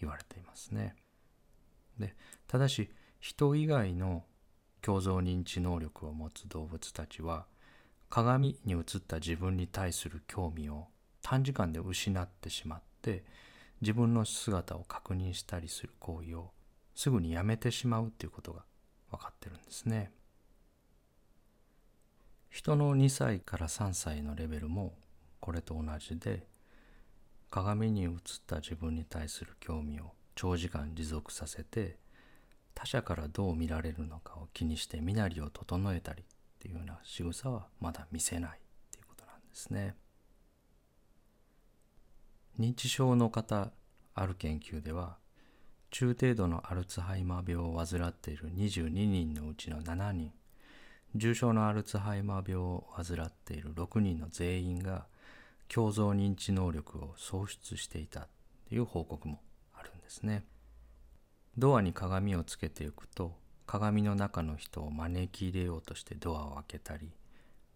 [0.00, 0.96] 言われていますね。
[1.98, 2.16] で
[2.48, 4.24] ただし人以外の
[4.80, 7.46] 共造認知能力を持つ動物たちは
[8.10, 10.88] 鏡に映った自分に対する興味を
[11.22, 13.24] 短時間で失ってしまって
[13.80, 16.50] 自分の姿を確認したりする行為を
[16.94, 18.64] すぐにやめてしまうっていうことが
[19.12, 20.12] 分かってるんですね。
[22.50, 24.92] 人の2歳から3歳のレベルも
[25.38, 26.46] これと同じで
[27.48, 28.10] 鏡に映っ
[28.44, 31.96] た自分に対する興味を長時間持続させて
[32.74, 36.24] 他者からどう見られるのかを気にして身なりを整えたり
[36.60, 38.52] っていうような仕草はまだ見せないっ
[38.90, 39.96] ていうことなんですね。
[42.58, 43.70] 認知症の方
[44.14, 45.16] ある研究では
[45.88, 50.32] 中程度のアルツハイマー病を患っている22人のうちの7人
[51.16, 55.06] 重症のアルツハイマー病を患っている6人の全員が
[55.68, 58.28] 共造認知能力を喪失していた
[58.68, 59.40] という報告も
[59.74, 60.44] あるんですね。
[61.56, 63.34] ドアに鏡をつけておくと
[63.70, 67.08] 鏡の中の人を招き入れようとしてドアを開けたり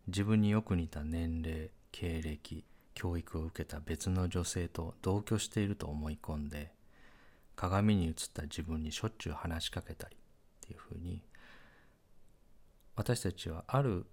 [0.09, 6.73] 自分によく似た年齢経歴教育を受けた別の女性と同居していると思い込んで
[7.55, 11.23] 鏡に映った自分にしょっちゅう話しかけたりっていうふうに
[12.97, 14.05] 私たちはある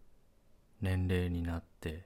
[0.83, 2.05] 年齢になって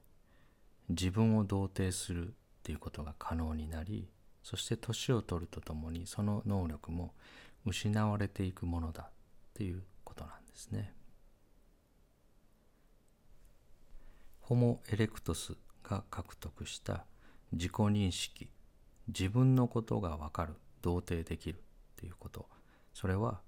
[0.88, 2.32] 自分を同定するっ
[2.64, 4.08] ていうことが可能になり
[4.42, 7.14] そして年を取るとともにその能力も
[7.66, 9.10] 失われていくものだ。
[9.56, 10.94] っていうことなんですね。
[14.42, 17.06] ホモ・エレクトスが獲得した
[17.54, 18.50] 自己認識
[19.08, 21.62] 自分のことが分かる同定できるっ
[21.96, 22.48] ていうこと
[22.94, 23.42] それは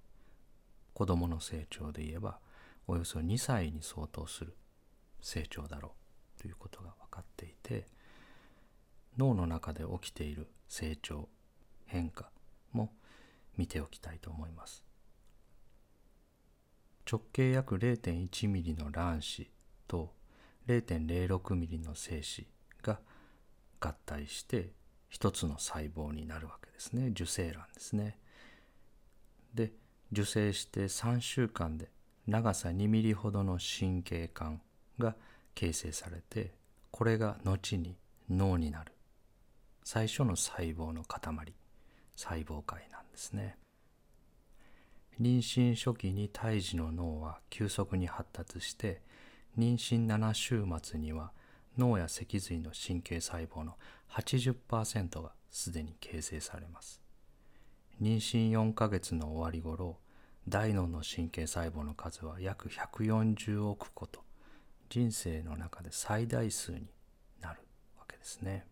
[0.94, 2.40] 子どもの成長で言えば
[2.88, 4.56] およそ2歳に相当する
[5.22, 5.94] 成長だろ
[6.38, 7.86] うということが分かっていて
[9.18, 11.30] 脳の中で起きている成長
[11.86, 12.32] 変化
[12.72, 12.92] も
[13.56, 14.87] 見ておきたいと思います
[17.10, 19.50] 直径約0.1ミリの卵子
[19.88, 20.14] と
[20.68, 22.46] 0.06ミリの精子
[22.84, 23.00] が
[23.80, 24.72] 合体して
[25.08, 27.08] 一つの細胞になるわけですね。
[27.08, 28.18] 受精卵ですね。
[29.54, 29.72] で
[30.12, 31.90] 受精して3週間で
[32.28, 34.62] 長さ2ミリほどの神経管
[35.00, 35.16] が
[35.56, 36.54] 形成されて
[36.92, 37.96] これが後に
[38.30, 38.92] 脳になる
[39.84, 41.22] 最初の細胞の塊
[42.18, 43.58] 細胞界なんですね。
[45.20, 49.02] 妊娠初期に胎児の脳は急速に発達して
[49.58, 51.32] 妊娠7週末には
[51.78, 53.78] 脳や脊髄の神経細胞の
[54.12, 57.02] 80%がすでに形成されます。
[58.02, 59.98] 妊娠4ヶ月の終わり頃
[60.48, 64.22] 大脳の神経細胞の数は約140億個と
[64.90, 66.88] 人生の中で最大数に
[67.42, 67.62] なる
[67.98, 68.66] わけですね。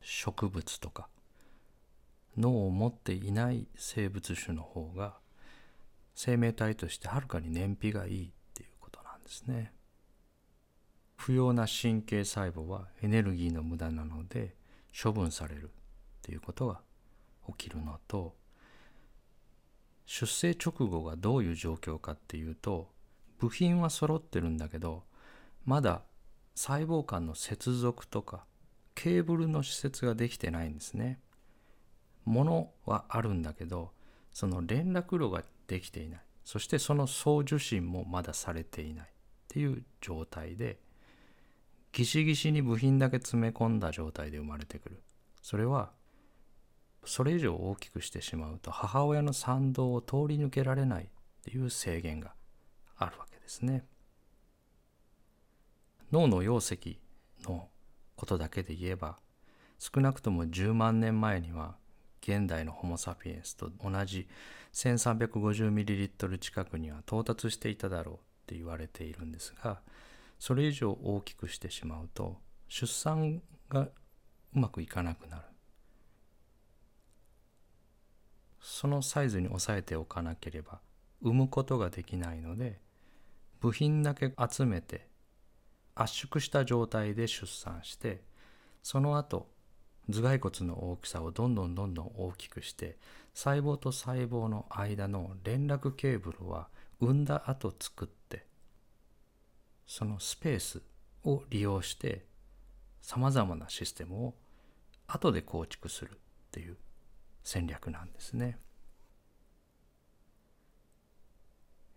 [0.00, 1.08] 植物とか
[2.36, 5.14] 脳を持っていない生物種の方が
[6.14, 9.72] 生命体としてはるかに燃費がいいっていうことなんですね。
[11.24, 14.54] 不要な神経細胞はエネルギーの無駄なので
[15.02, 15.68] 処分されるっ
[16.20, 16.82] ていうことが
[17.46, 18.34] 起きるのと
[20.04, 22.90] 出生直後がどういう状況かっていうと
[23.38, 25.04] 部品は揃ってるんだけど
[25.64, 26.02] まだ
[26.54, 28.44] 細胞間の接続とか
[28.94, 31.20] ケーブルの施設ができてないんですね。
[32.26, 33.92] ものはあるんだけど
[34.30, 39.08] その連絡路ができていないそしてその送受信もまだされていないっ
[39.48, 40.83] ていう状態で
[41.94, 45.02] ギシギシに部品だけ詰め込んだ状態で生まれてくる。
[45.40, 45.92] それは
[47.04, 51.06] それ以上大きくしてしまうと母親の賛同を通り抜けられないっ
[51.44, 52.34] ていう制限が
[52.96, 53.84] あるわけですね。
[56.10, 56.98] 脳の溶石
[57.44, 57.68] の
[58.16, 59.18] ことだけで言えば
[59.78, 61.76] 少なくとも10万年前には
[62.22, 64.26] 現代のホモ・サピエンスと同じ
[64.72, 69.80] 1350ml 近くには到達していただろうって言われているんですが
[70.38, 73.92] それ以上大きくしてしまうと出産がう
[74.52, 75.42] まくいかなくなる。
[78.60, 80.80] そのサイズに抑えておかなければ
[81.20, 82.80] 産むことができないので
[83.60, 85.06] 部品だけ集めて
[85.94, 88.22] 圧縮した状態で出産して
[88.82, 89.46] その後
[90.08, 92.98] 頭蓋骨の大きさをどんどんどんどん大きくして
[93.34, 96.68] 細胞と細胞の間の連絡ケーブルは
[97.00, 98.46] 産んだ後作って
[99.86, 100.82] そのスペース
[101.24, 102.26] を利用して
[103.00, 104.34] さまざまなシステムを
[105.06, 106.16] 後で構築するっ
[106.50, 106.76] ていう
[107.42, 108.58] 戦略なんですね。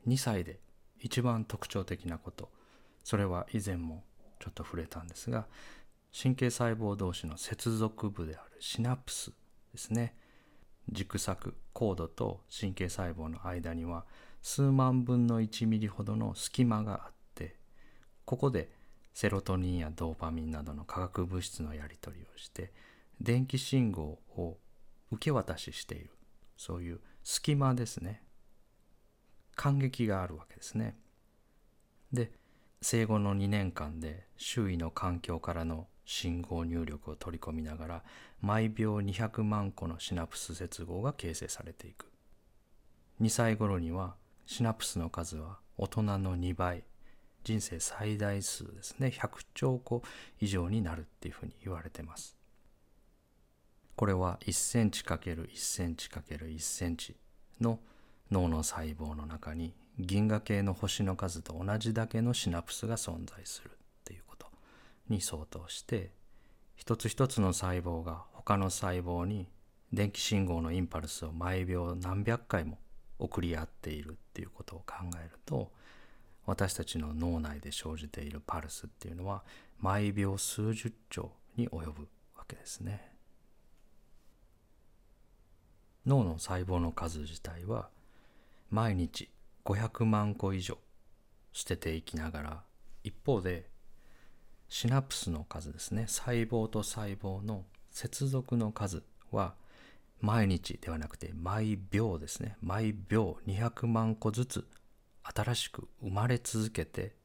[0.08, 0.60] 2歳で
[1.00, 2.50] 一番特徴的なこと。
[3.04, 4.04] それは以前も
[4.40, 5.48] ちょっと触れたんですが
[6.12, 9.32] 神経細胞同士の接続部であるシナプス
[9.72, 10.14] ですね。
[10.90, 14.06] 軸索コードと神経細胞の間には
[14.42, 17.12] 数万分の1ミリほどの隙間があっ
[18.28, 18.70] ここで
[19.14, 22.74] セロトニンやドーパミンなどの化学物質のやり取りをして
[23.22, 24.58] 電気信号を
[25.12, 26.10] 受け渡ししている。
[26.58, 28.22] そういう隙間ですね。
[29.56, 30.98] 感激があるわけですね。
[32.12, 32.34] で
[32.82, 38.04] 生後の2年間で周囲の環境からの信号入力を取り込みながら
[38.42, 42.12] 毎秒200万個のシナプス接合が形成されていく。
[43.22, 44.16] 2歳頃には
[44.46, 46.84] シナプスの数は大人の2倍。
[47.48, 49.08] 人生最大数ですね。
[49.08, 50.04] 100兆個
[50.42, 52.36] 以上になるっていうふうに言われてます。
[53.96, 57.16] これは1センチ ×1 センチ ×1 センチ
[57.62, 57.80] の
[58.32, 63.74] 脳の細胞の中に銀河系の星の数と同じだけのシナプスが存在するっ
[64.04, 64.48] ていうこと
[65.08, 66.12] に相当して
[66.76, 69.48] 一つ一つの細胞が他の細胞に
[69.94, 72.78] 電気信号のインパルスを毎秒何百回も
[73.18, 75.72] 送り合っているっていうことを考えると
[76.48, 79.44] 私たちの脳内で生じているパルスっていうのは
[79.80, 83.12] 毎秒数十兆に及ぶわけですね。
[86.06, 87.90] 脳の細胞の数自体は
[88.72, 89.30] 毎日
[89.66, 90.78] 500万個以上
[91.52, 92.64] 捨てていきながら
[93.04, 93.70] 一方で
[94.70, 99.56] シナプスの数ですね細胞と細胞の接続の数は
[100.22, 104.66] 毎日ではなくて毎秒ですね毎秒200万個ずつ
[105.36, 107.16] 新しく生まれ続けて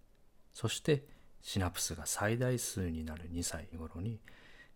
[0.55, 1.05] そして
[1.41, 4.21] シナプスが最大数になる2歳頃に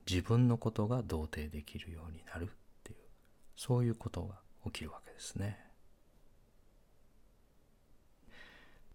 [0.09, 2.49] 自分のことが同定できるようになるっ
[2.85, 2.99] ていう
[3.57, 5.59] そういうことが起きるわけですね。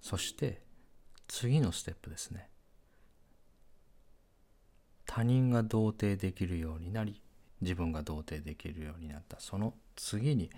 [0.01, 0.61] そして
[1.27, 2.49] 次のステップですね。
[5.05, 7.21] 他人が同定できるようになり
[7.61, 9.39] 自分が同定できるようになった。
[9.39, 10.49] その次に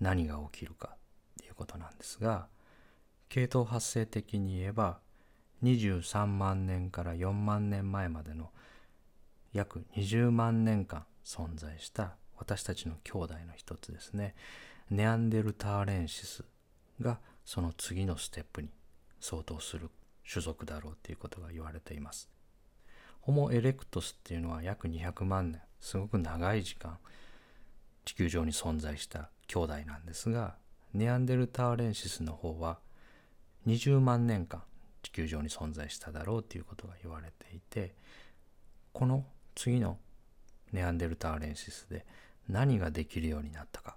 [0.00, 0.96] 何が起きるかっ
[1.40, 2.48] ていうことなんですが
[3.28, 4.98] 系統発生的に言えば
[5.62, 8.50] 23万年から4万年前までの
[9.52, 14.34] 約20万年間存在した私たちの兄弟の一つですね。
[14.90, 16.44] ネアンデルターレンシス
[17.00, 18.68] がその次のステップに
[19.20, 19.90] 相当する
[20.30, 22.28] 種族だろうということが言われています。
[23.20, 26.98] ホモ・エレクトスっていうのは約200万年すごく長い時間
[28.04, 30.56] 地球上に存在した兄弟なんですが
[30.92, 32.78] ネアンデルターレンシスの方は
[33.66, 34.62] 20万年間
[35.02, 37.94] 地球上に存在しただろうということが言われていて
[38.92, 39.98] この次の
[40.72, 42.04] ネアンデルターレンシスで
[42.48, 43.96] 何ができるようになったか。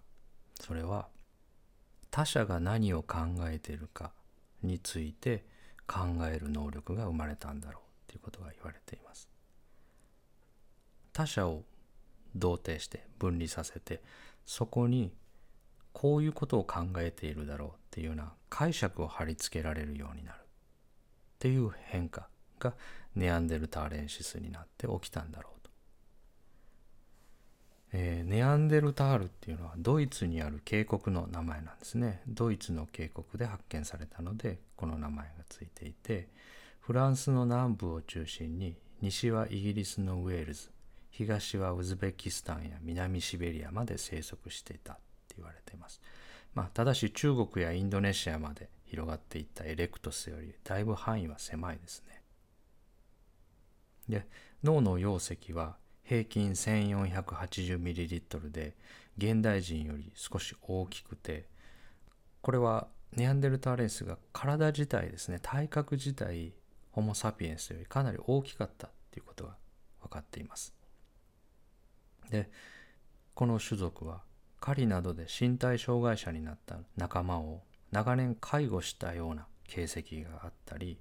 [0.61, 1.07] それは
[2.09, 3.17] 他者が何を考
[3.49, 4.11] えているか
[4.63, 5.45] について
[5.85, 5.99] 考
[6.31, 9.29] える能力が生まれたんだろうということが言われています。
[11.13, 11.63] 他者を
[12.35, 14.01] 同定して分離させて
[14.45, 15.13] そこに
[15.99, 20.41] こういうことを考えているだろうっていうような解釈を貼り付けられるようになるっ
[21.39, 22.27] ていう変化
[22.59, 22.75] が
[23.15, 25.71] ネアンデルターレンシスになって起きたんだろうと。
[27.93, 32.21] えー、ネアンデルタールっていうのはドイツにある渓谷の名前なんですね。
[32.27, 36.27] ドイツの渓谷で発見されたのでこの名前がついていて
[36.79, 40.69] フランスの南部を中心に西はイギリスのウェールズ
[41.09, 44.99] 東はウズベキスタンや南シベリアまで生息していた
[45.37, 46.01] 言われています。
[46.53, 52.21] まあ、ただし中国やインドネシアまで広がっていったエレクトスよりだいぶ範囲は狭いですね。
[54.09, 54.27] で
[54.63, 58.75] 脳の容積は平均 1480ml で
[59.17, 61.47] 現代人より少し大きくて
[62.41, 66.53] これはネアンデルタレンスが体自体ですね体格自体
[66.91, 69.57] ホモ・サピエンスよりかなり大きかったということが
[70.01, 70.73] 分かっています。
[72.29, 72.49] で
[73.33, 74.23] この種族は
[74.59, 80.99] 狩りなどで身体障害者になった仲間を長年介護したような形跡があったり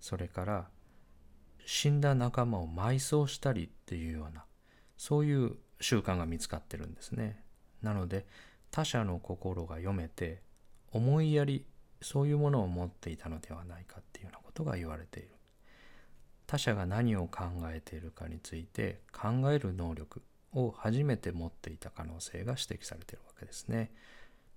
[0.00, 0.68] それから
[1.66, 4.44] 死んだ仲間を埋葬したりっていうような
[4.96, 7.42] そういう習慣が見つかってるんですね。
[7.82, 8.26] なので
[8.70, 10.42] 他者の心が読めて
[10.92, 11.64] 思いやり
[12.00, 15.30] そういうものを持っていたのではないかっていうようなことが言われている。
[16.46, 20.22] 他者が何を考えているかについて考える能力
[20.54, 23.90] を初めて持っていた可能性が指摘されているわけですね。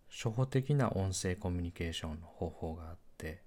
[0.10, 3.42] 初歩的な音声コミュニケーションの方法があって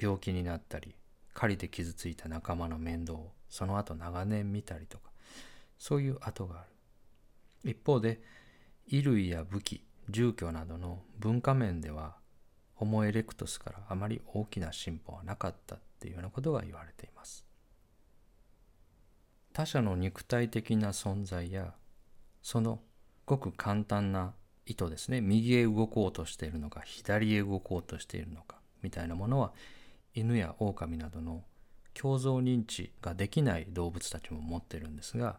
[0.00, 0.94] 病気になったり
[1.32, 5.10] 狩りで傷ついた仲間の面倒をその後長年見たりとか
[5.78, 6.64] そういう跡があ
[7.62, 8.20] る一方で
[8.88, 12.16] 衣類や武器住居などの文化面では
[12.74, 17.44] ホモ・エレクトスからあまり大きな進歩はなかったっていうようなことが言われています
[19.54, 21.74] 他者の肉体的な存在や
[22.42, 22.80] その
[23.24, 24.34] ごく簡単な
[24.66, 29.52] 意図ですね右へ動こうとしているのか左へ動こうとしているのかみたいなものは
[30.12, 31.44] 犬や狼などの
[31.94, 35.36] 共造認知ができない動物たちも持ってるんですが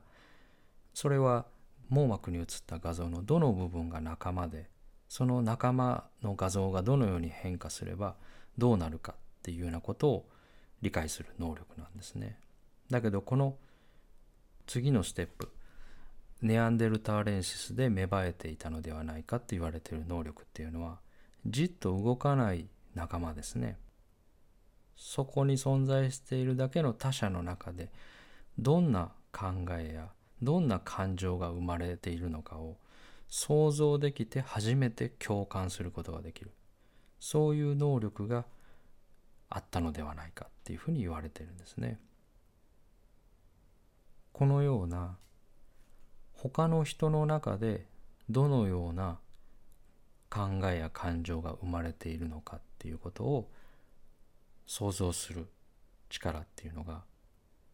[0.93, 1.45] それは
[1.89, 4.69] 網膜に映った画像のどの部分が仲間で
[5.09, 8.15] その仲間の画像がどのように変化すれば
[8.57, 10.29] どうなるかっていうようなことを
[10.81, 12.39] 理解する能力なんですね。
[12.89, 13.57] だけどこの
[14.65, 15.49] 次のステップ
[16.41, 20.99] ネアンデルターレンシスで芽生えていたのではないかと言われている能力っていうのは
[21.45, 23.77] じっと動かない仲間ですね。
[24.95, 27.91] そこに存在しているだけの他者の中で
[28.57, 29.47] どんな考
[29.77, 30.09] えや
[30.41, 32.77] どんな感情が生まれているのかを
[33.27, 36.51] 想像できて初めて共感することができる
[37.19, 38.45] そういう能力が
[39.49, 41.99] あったのではないかっていうふうに言われているんですね。
[44.37, 45.15] このような
[46.33, 47.85] 他の人の中で
[48.29, 49.17] どのような
[50.29, 53.49] 考えや感情が生まれているのかっていうことを
[54.67, 55.47] 想像する
[56.09, 57.03] 力っていうのが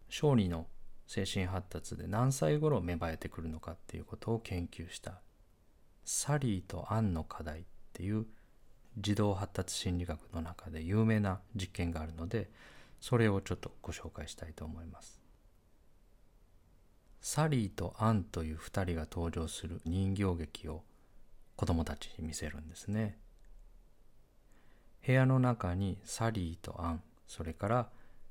[0.07, 0.67] 小児の
[1.07, 5.19] 精神発達で何歳頃芽生えてくるのかっていうことを研究した
[6.05, 8.27] サリーとアンの課題っていう
[8.99, 12.51] 児童発達心理学の中で有名な実験があるので
[12.99, 15.20] それをちょっとご紹介したいと思います。
[17.21, 20.83] サリーとアンという2人が登場する人形劇を
[21.55, 23.19] 子供たちに見せるんですね。
[25.05, 27.89] 部屋の中にサリーとアン、それから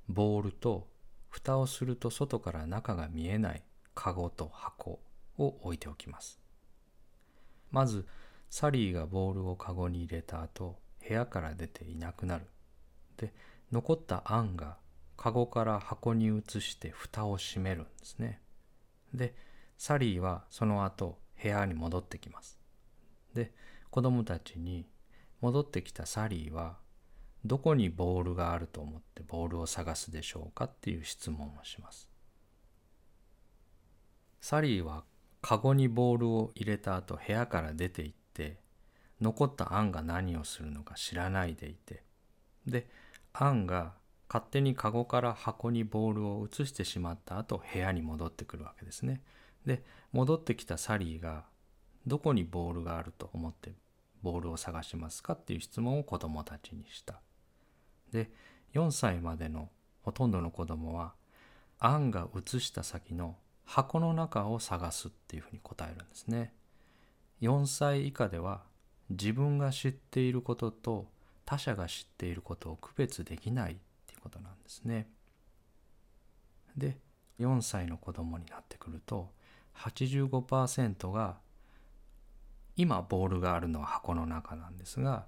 [0.08, 0.88] ボールと
[1.28, 3.62] 蓋をすると外から中が見えない
[3.94, 4.98] カゴと箱
[5.38, 6.40] を置いておきます。
[7.70, 8.06] まず
[8.50, 10.76] サリーがボールをカゴに入れた後
[11.06, 12.46] 部屋から出ていなくなる。
[13.16, 13.32] で
[13.70, 14.78] 残ったアンが
[15.16, 18.40] カゴから箱に移して蓋を閉めるんですね。
[19.14, 19.34] で
[19.78, 22.58] サリーはその後部屋に戻ってきます。
[23.34, 23.52] で
[23.90, 24.86] 子供たちに
[25.40, 26.76] 戻ってきたサリーは
[27.44, 32.08] どこにボールがあると思ってボールを探すでしょうかっていう質問をします。
[34.40, 35.04] サリーは
[35.42, 38.58] カゴにボールを入れた後部屋から出て行って
[39.20, 42.02] 残ったアンが何をするのか知らないでいて
[42.66, 42.88] で
[43.32, 43.94] アンが
[44.32, 49.22] 勝手にカゴから箱にボールを移してしまった後部屋に戻ってくるわけですね。
[49.66, 51.44] で戻ってきたサリーが
[52.06, 53.72] どこにボールがあると思って
[54.22, 57.20] ボールを探しますかっていう質問を子供たちにした。
[58.12, 58.30] で
[58.72, 59.68] 4歳までの
[60.02, 61.12] ほとんどの子供は
[61.80, 66.54] アンが移した先の箱の中を探すっていうふうに答えるんですね。
[67.40, 68.62] 4歳以下では
[69.08, 71.08] 自分が知っていることと
[71.44, 73.80] 他者が知っていることを区別できない
[74.20, 75.08] ことなんですね。
[76.76, 76.98] で
[77.38, 79.30] 4歳の子供になってくると
[79.74, 81.38] 85%が
[82.76, 85.26] 今ボールがあるのは箱の中なんですが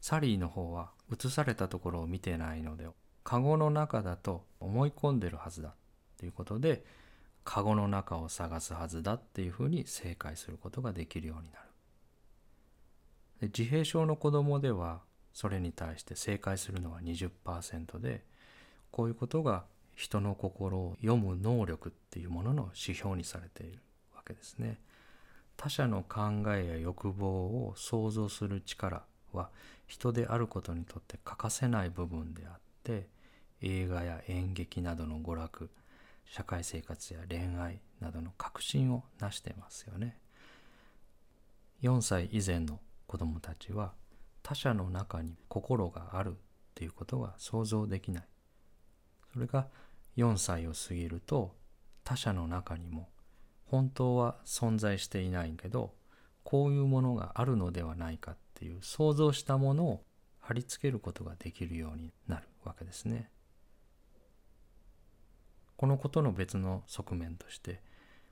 [0.00, 2.86] サリーの方は映されたところを見てないので
[3.22, 5.74] カゴの中だと思い込んでるはずだ
[6.18, 6.84] ということで
[7.44, 11.64] カゴの中を探すはずだっていうふうに正解することができるようになる。
[13.42, 15.02] 自閉症の子供では
[15.34, 18.24] それに対して正解するのは20%で
[18.90, 19.64] こういうことが
[19.96, 23.80] 人の心を読む能力っていうものの指標にされている
[24.14, 24.78] わけですね。
[25.56, 29.50] 他者の考えや欲望を想像する力は
[29.86, 33.08] 人であることにとって欠かせない部分であって
[33.60, 35.70] 映画や演劇などの娯楽
[36.26, 40.18] 社会生活や恋愛などの革新を成してますよね。
[41.82, 43.92] 4歳以前の子供たちは
[44.44, 46.34] 他者の中に心があるっ
[46.74, 48.24] ていうことが想像できない
[49.32, 49.66] それが
[50.18, 51.56] 4歳を過ぎると
[52.04, 53.08] 他者の中にも
[53.64, 55.94] 本当は存在していないけど
[56.44, 60.04] こういうものがあるのではないかっていう想像したものを
[60.40, 63.30] 貼り付けることができるようになるわけですね。
[65.76, 67.80] このことの別の側面として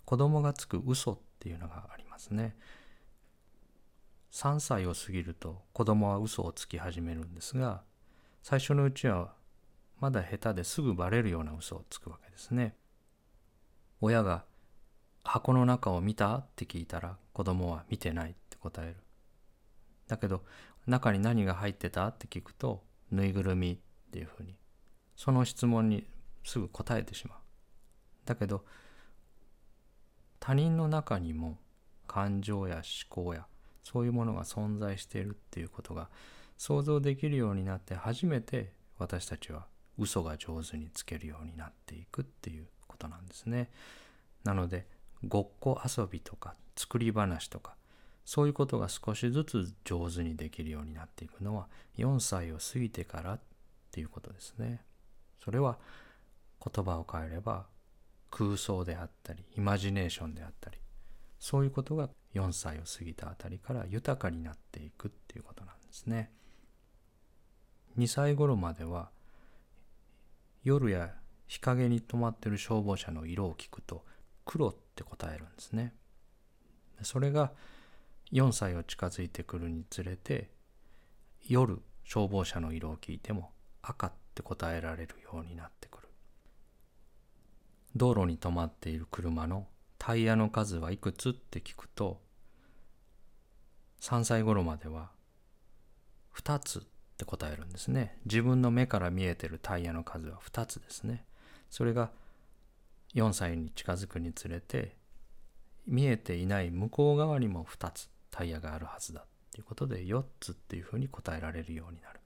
[0.05, 2.55] 子供がつく嘘っていうのがありますね。
[4.33, 7.83] 3歳を過ぎると子供は嘘をつき始めるんですが
[8.43, 9.35] 最初のうちは
[10.01, 12.75] まだ下手ですぐバレるような嘘をつくわけですね。
[14.01, 14.45] 親が
[15.23, 16.35] 箱の中を見た？
[16.39, 18.97] って聞いたら子供は見てないって答える。
[20.09, 20.43] だけど
[20.87, 22.09] 中に何が入ってた？
[22.09, 23.79] って聞くとぬいぐるみっ
[24.11, 24.57] ていうふうに
[25.15, 26.05] その質問に
[26.43, 27.39] すぐ答えてしまう。
[28.25, 28.65] だけど
[30.41, 31.59] 他人の中にも
[32.09, 33.47] 感情や思考や
[33.83, 36.09] そういうものが存在しているっていうことが
[36.57, 39.67] 想像できるようになって初めて私たちは
[39.99, 43.71] 嘘が上手につけるようになっていくっていうことなんですね。
[44.45, 44.87] なので
[45.27, 47.77] ごっこ遊びとか作り話とか
[48.25, 51.69] そういうことが少しずつ上手にできるようになっていくのは
[51.99, 53.41] 4歳を過ぎてからっ
[53.91, 54.85] ていうことですね。
[55.43, 55.79] それは
[56.65, 57.67] 言葉を変えれば
[58.31, 60.72] 空想であったりイマジネーションであったり
[61.43, 66.31] そういうことが4歳を過ぎたあたりから豊かになっていくっていうことなんですね。
[67.99, 69.11] 2歳頃までは
[70.63, 71.13] 夜や
[71.49, 74.05] 日陰に止まってる消防車の色を聞くと
[74.45, 75.95] 黒って答えるんですね。
[77.03, 77.51] それが
[78.31, 80.49] 4歳を近づいてくるにつれて
[81.49, 83.51] 夜消防車の色を聞いても
[83.83, 86.09] 赤って答えられるようになってくる。
[87.97, 89.67] 道路に止まっている車の
[90.05, 92.21] タイヤの数はいくつって聞くと
[94.01, 95.11] 3歳頃までは
[96.37, 96.83] 2つっ
[97.17, 98.19] て答えるんですね。
[98.25, 101.25] 自分の目から見えてるタイヤの数は2つですね。
[101.71, 102.11] それが
[103.15, 104.97] 4歳に近づくにつれて
[105.87, 112.19] 見えていない向こう側にも2つタイヤがあるはずだっていうことで4つっていうふうに答えられるようになる。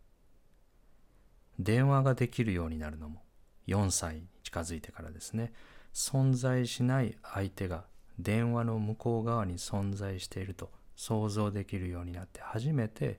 [1.59, 3.23] 電話ができるようになるのも
[3.69, 5.53] 4歳に近づいてからですね。
[5.97, 7.87] 存在しない相手が
[8.19, 13.19] 電話の向こう側に存在していると想像できるようになって初めて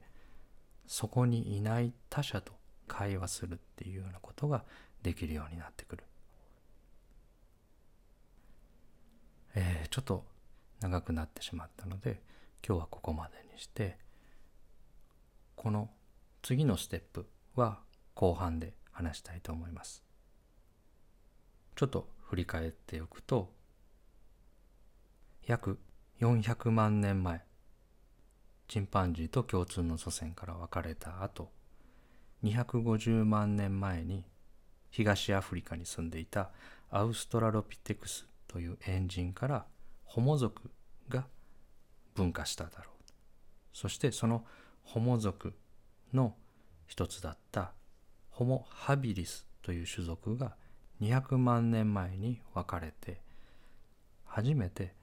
[0.85, 2.53] そこにいない他者と
[2.87, 4.63] 会話するっていうようなことが
[5.01, 6.03] できるようになってくる。
[9.55, 10.23] えー、ちょっと
[10.79, 12.21] 長くなってしまったので
[12.63, 13.97] 今日はここまでにして
[15.55, 15.89] この
[16.43, 17.79] 次のステップは
[18.13, 20.03] 後半で話したいと思います。
[21.75, 23.53] ちょっと振り返っておくと
[25.45, 25.79] 約
[26.19, 27.41] 400万年前
[28.67, 31.49] チンパンジーと共通の祖先から分かれた後
[32.43, 34.25] 250万年前に
[34.89, 36.51] 東アフリカに住んでいた
[36.89, 39.65] アウストラロピテクスというエンジンから
[40.03, 40.69] ホモ族
[41.07, 41.27] が
[42.13, 43.11] 分化しただろう。
[43.73, 44.43] そしてその
[44.83, 45.53] ホモ族
[46.13, 46.35] の
[46.87, 47.71] 一つだった
[48.31, 50.55] ホモ・ハビリスという種族が
[51.01, 53.21] 200万年前に分かれて
[54.25, 54.93] 初めて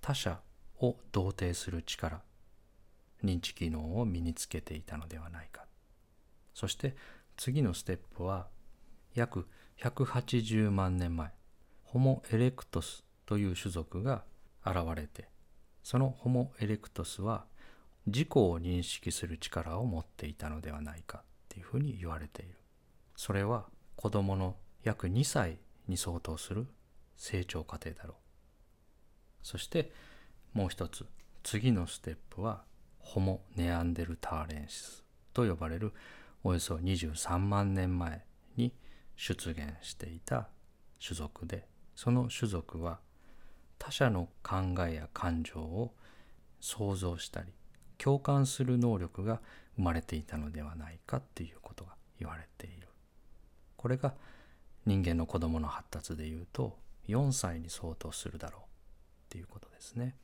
[0.00, 0.40] 他者
[0.80, 2.20] を同定する力
[3.24, 5.64] 認知機能を身につけていたのではないか。
[6.54, 6.96] そして
[7.36, 8.48] 次のステップは
[9.14, 9.46] 約
[9.80, 11.30] 180万年前
[11.84, 14.24] ホモ・エレクトスという種族が
[14.66, 15.28] 現れて
[15.82, 17.46] そのホモ・エレクトスは
[18.06, 22.54] 自己を認識する力を持っていたのではないかっていうふうに言われている。
[23.16, 24.56] それは子供の
[24.88, 26.66] 約2歳に相当する
[27.18, 28.14] 成長過程だろう。
[29.42, 29.92] そして
[30.54, 31.04] もう一つ
[31.42, 32.64] 次のステップは
[32.98, 35.92] ホモ・ネアンデルターレンシスと呼ばれる
[36.42, 38.24] およそ23万年前
[38.56, 38.72] に
[39.14, 40.48] 出現していた
[41.04, 42.98] 種族でその種族は
[43.78, 44.56] 他者の考
[44.88, 45.94] えや感情を
[46.60, 47.52] 想像したり
[47.98, 49.42] 共感する能力が
[49.76, 52.88] 生まれていたのではないかっていうことが言われている。
[53.76, 54.14] これが
[54.88, 56.78] 人間の子供の発達でいうと
[57.08, 58.64] 4歳に相当するだろうっ
[59.28, 60.14] ていうことですね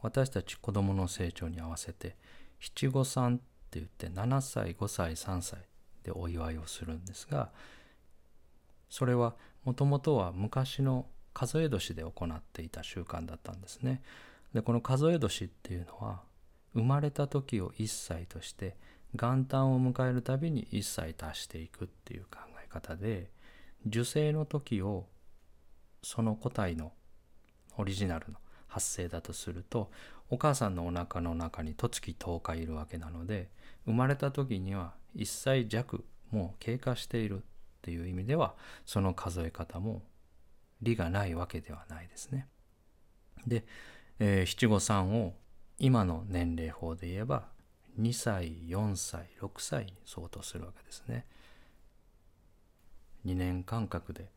[0.00, 2.14] 私たち子供の成長に合わせて
[2.60, 3.44] 七五三って
[3.80, 5.58] 言って7歳5歳3歳
[6.04, 7.50] でお祝いをするんですが
[8.88, 9.34] それは
[9.64, 14.02] もともとは昔の数え年で行っていた習慣だったんですね。
[14.54, 16.22] でこの数え年っていうのは
[16.72, 18.76] 生まれた時を1歳として
[19.14, 23.30] 元旦を迎えるたびに1歳足していくっていう考え方で
[23.86, 25.06] 受精の時を
[26.02, 26.92] その個体の
[27.76, 28.38] オリジナルの
[28.68, 29.90] 発生だとすると
[30.28, 33.48] お母さんのおなかの中に十月10日いるわけなので
[33.84, 37.40] 生まれた時には1歳弱もう経過しているっ
[37.82, 38.54] ていう意味では
[38.86, 40.02] その数え方も
[40.82, 42.46] 利がないわけではないですね。
[43.46, 43.64] で、
[44.18, 45.34] えー、七五三を
[45.78, 47.48] 今の年齢法で言えば
[47.98, 51.26] 2歳4歳6歳に相当するわけですね。
[53.26, 54.30] 2年間隔で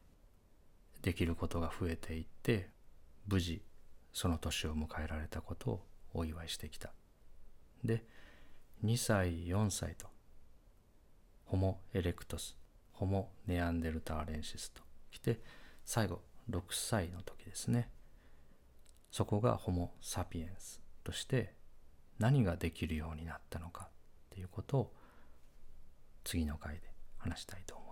[1.02, 2.70] できることが増えていって
[3.28, 3.62] 無事
[4.12, 6.92] その年を迎えられたことをお祝いしてきた。
[7.84, 8.06] で
[8.84, 10.08] 2歳4歳と
[11.46, 12.58] ホモ・エレクトス
[12.92, 14.82] ホモ・ネアンデルターレンシスと
[15.12, 15.40] きて
[15.86, 17.90] 最後6歳の時ですね
[19.12, 21.54] そこがホモ・サピエンスとして
[22.20, 23.90] 何ができるようになったのかっ
[24.30, 24.94] ていうことを
[26.24, 26.82] 次の回で
[27.18, 27.83] 話したいと思います。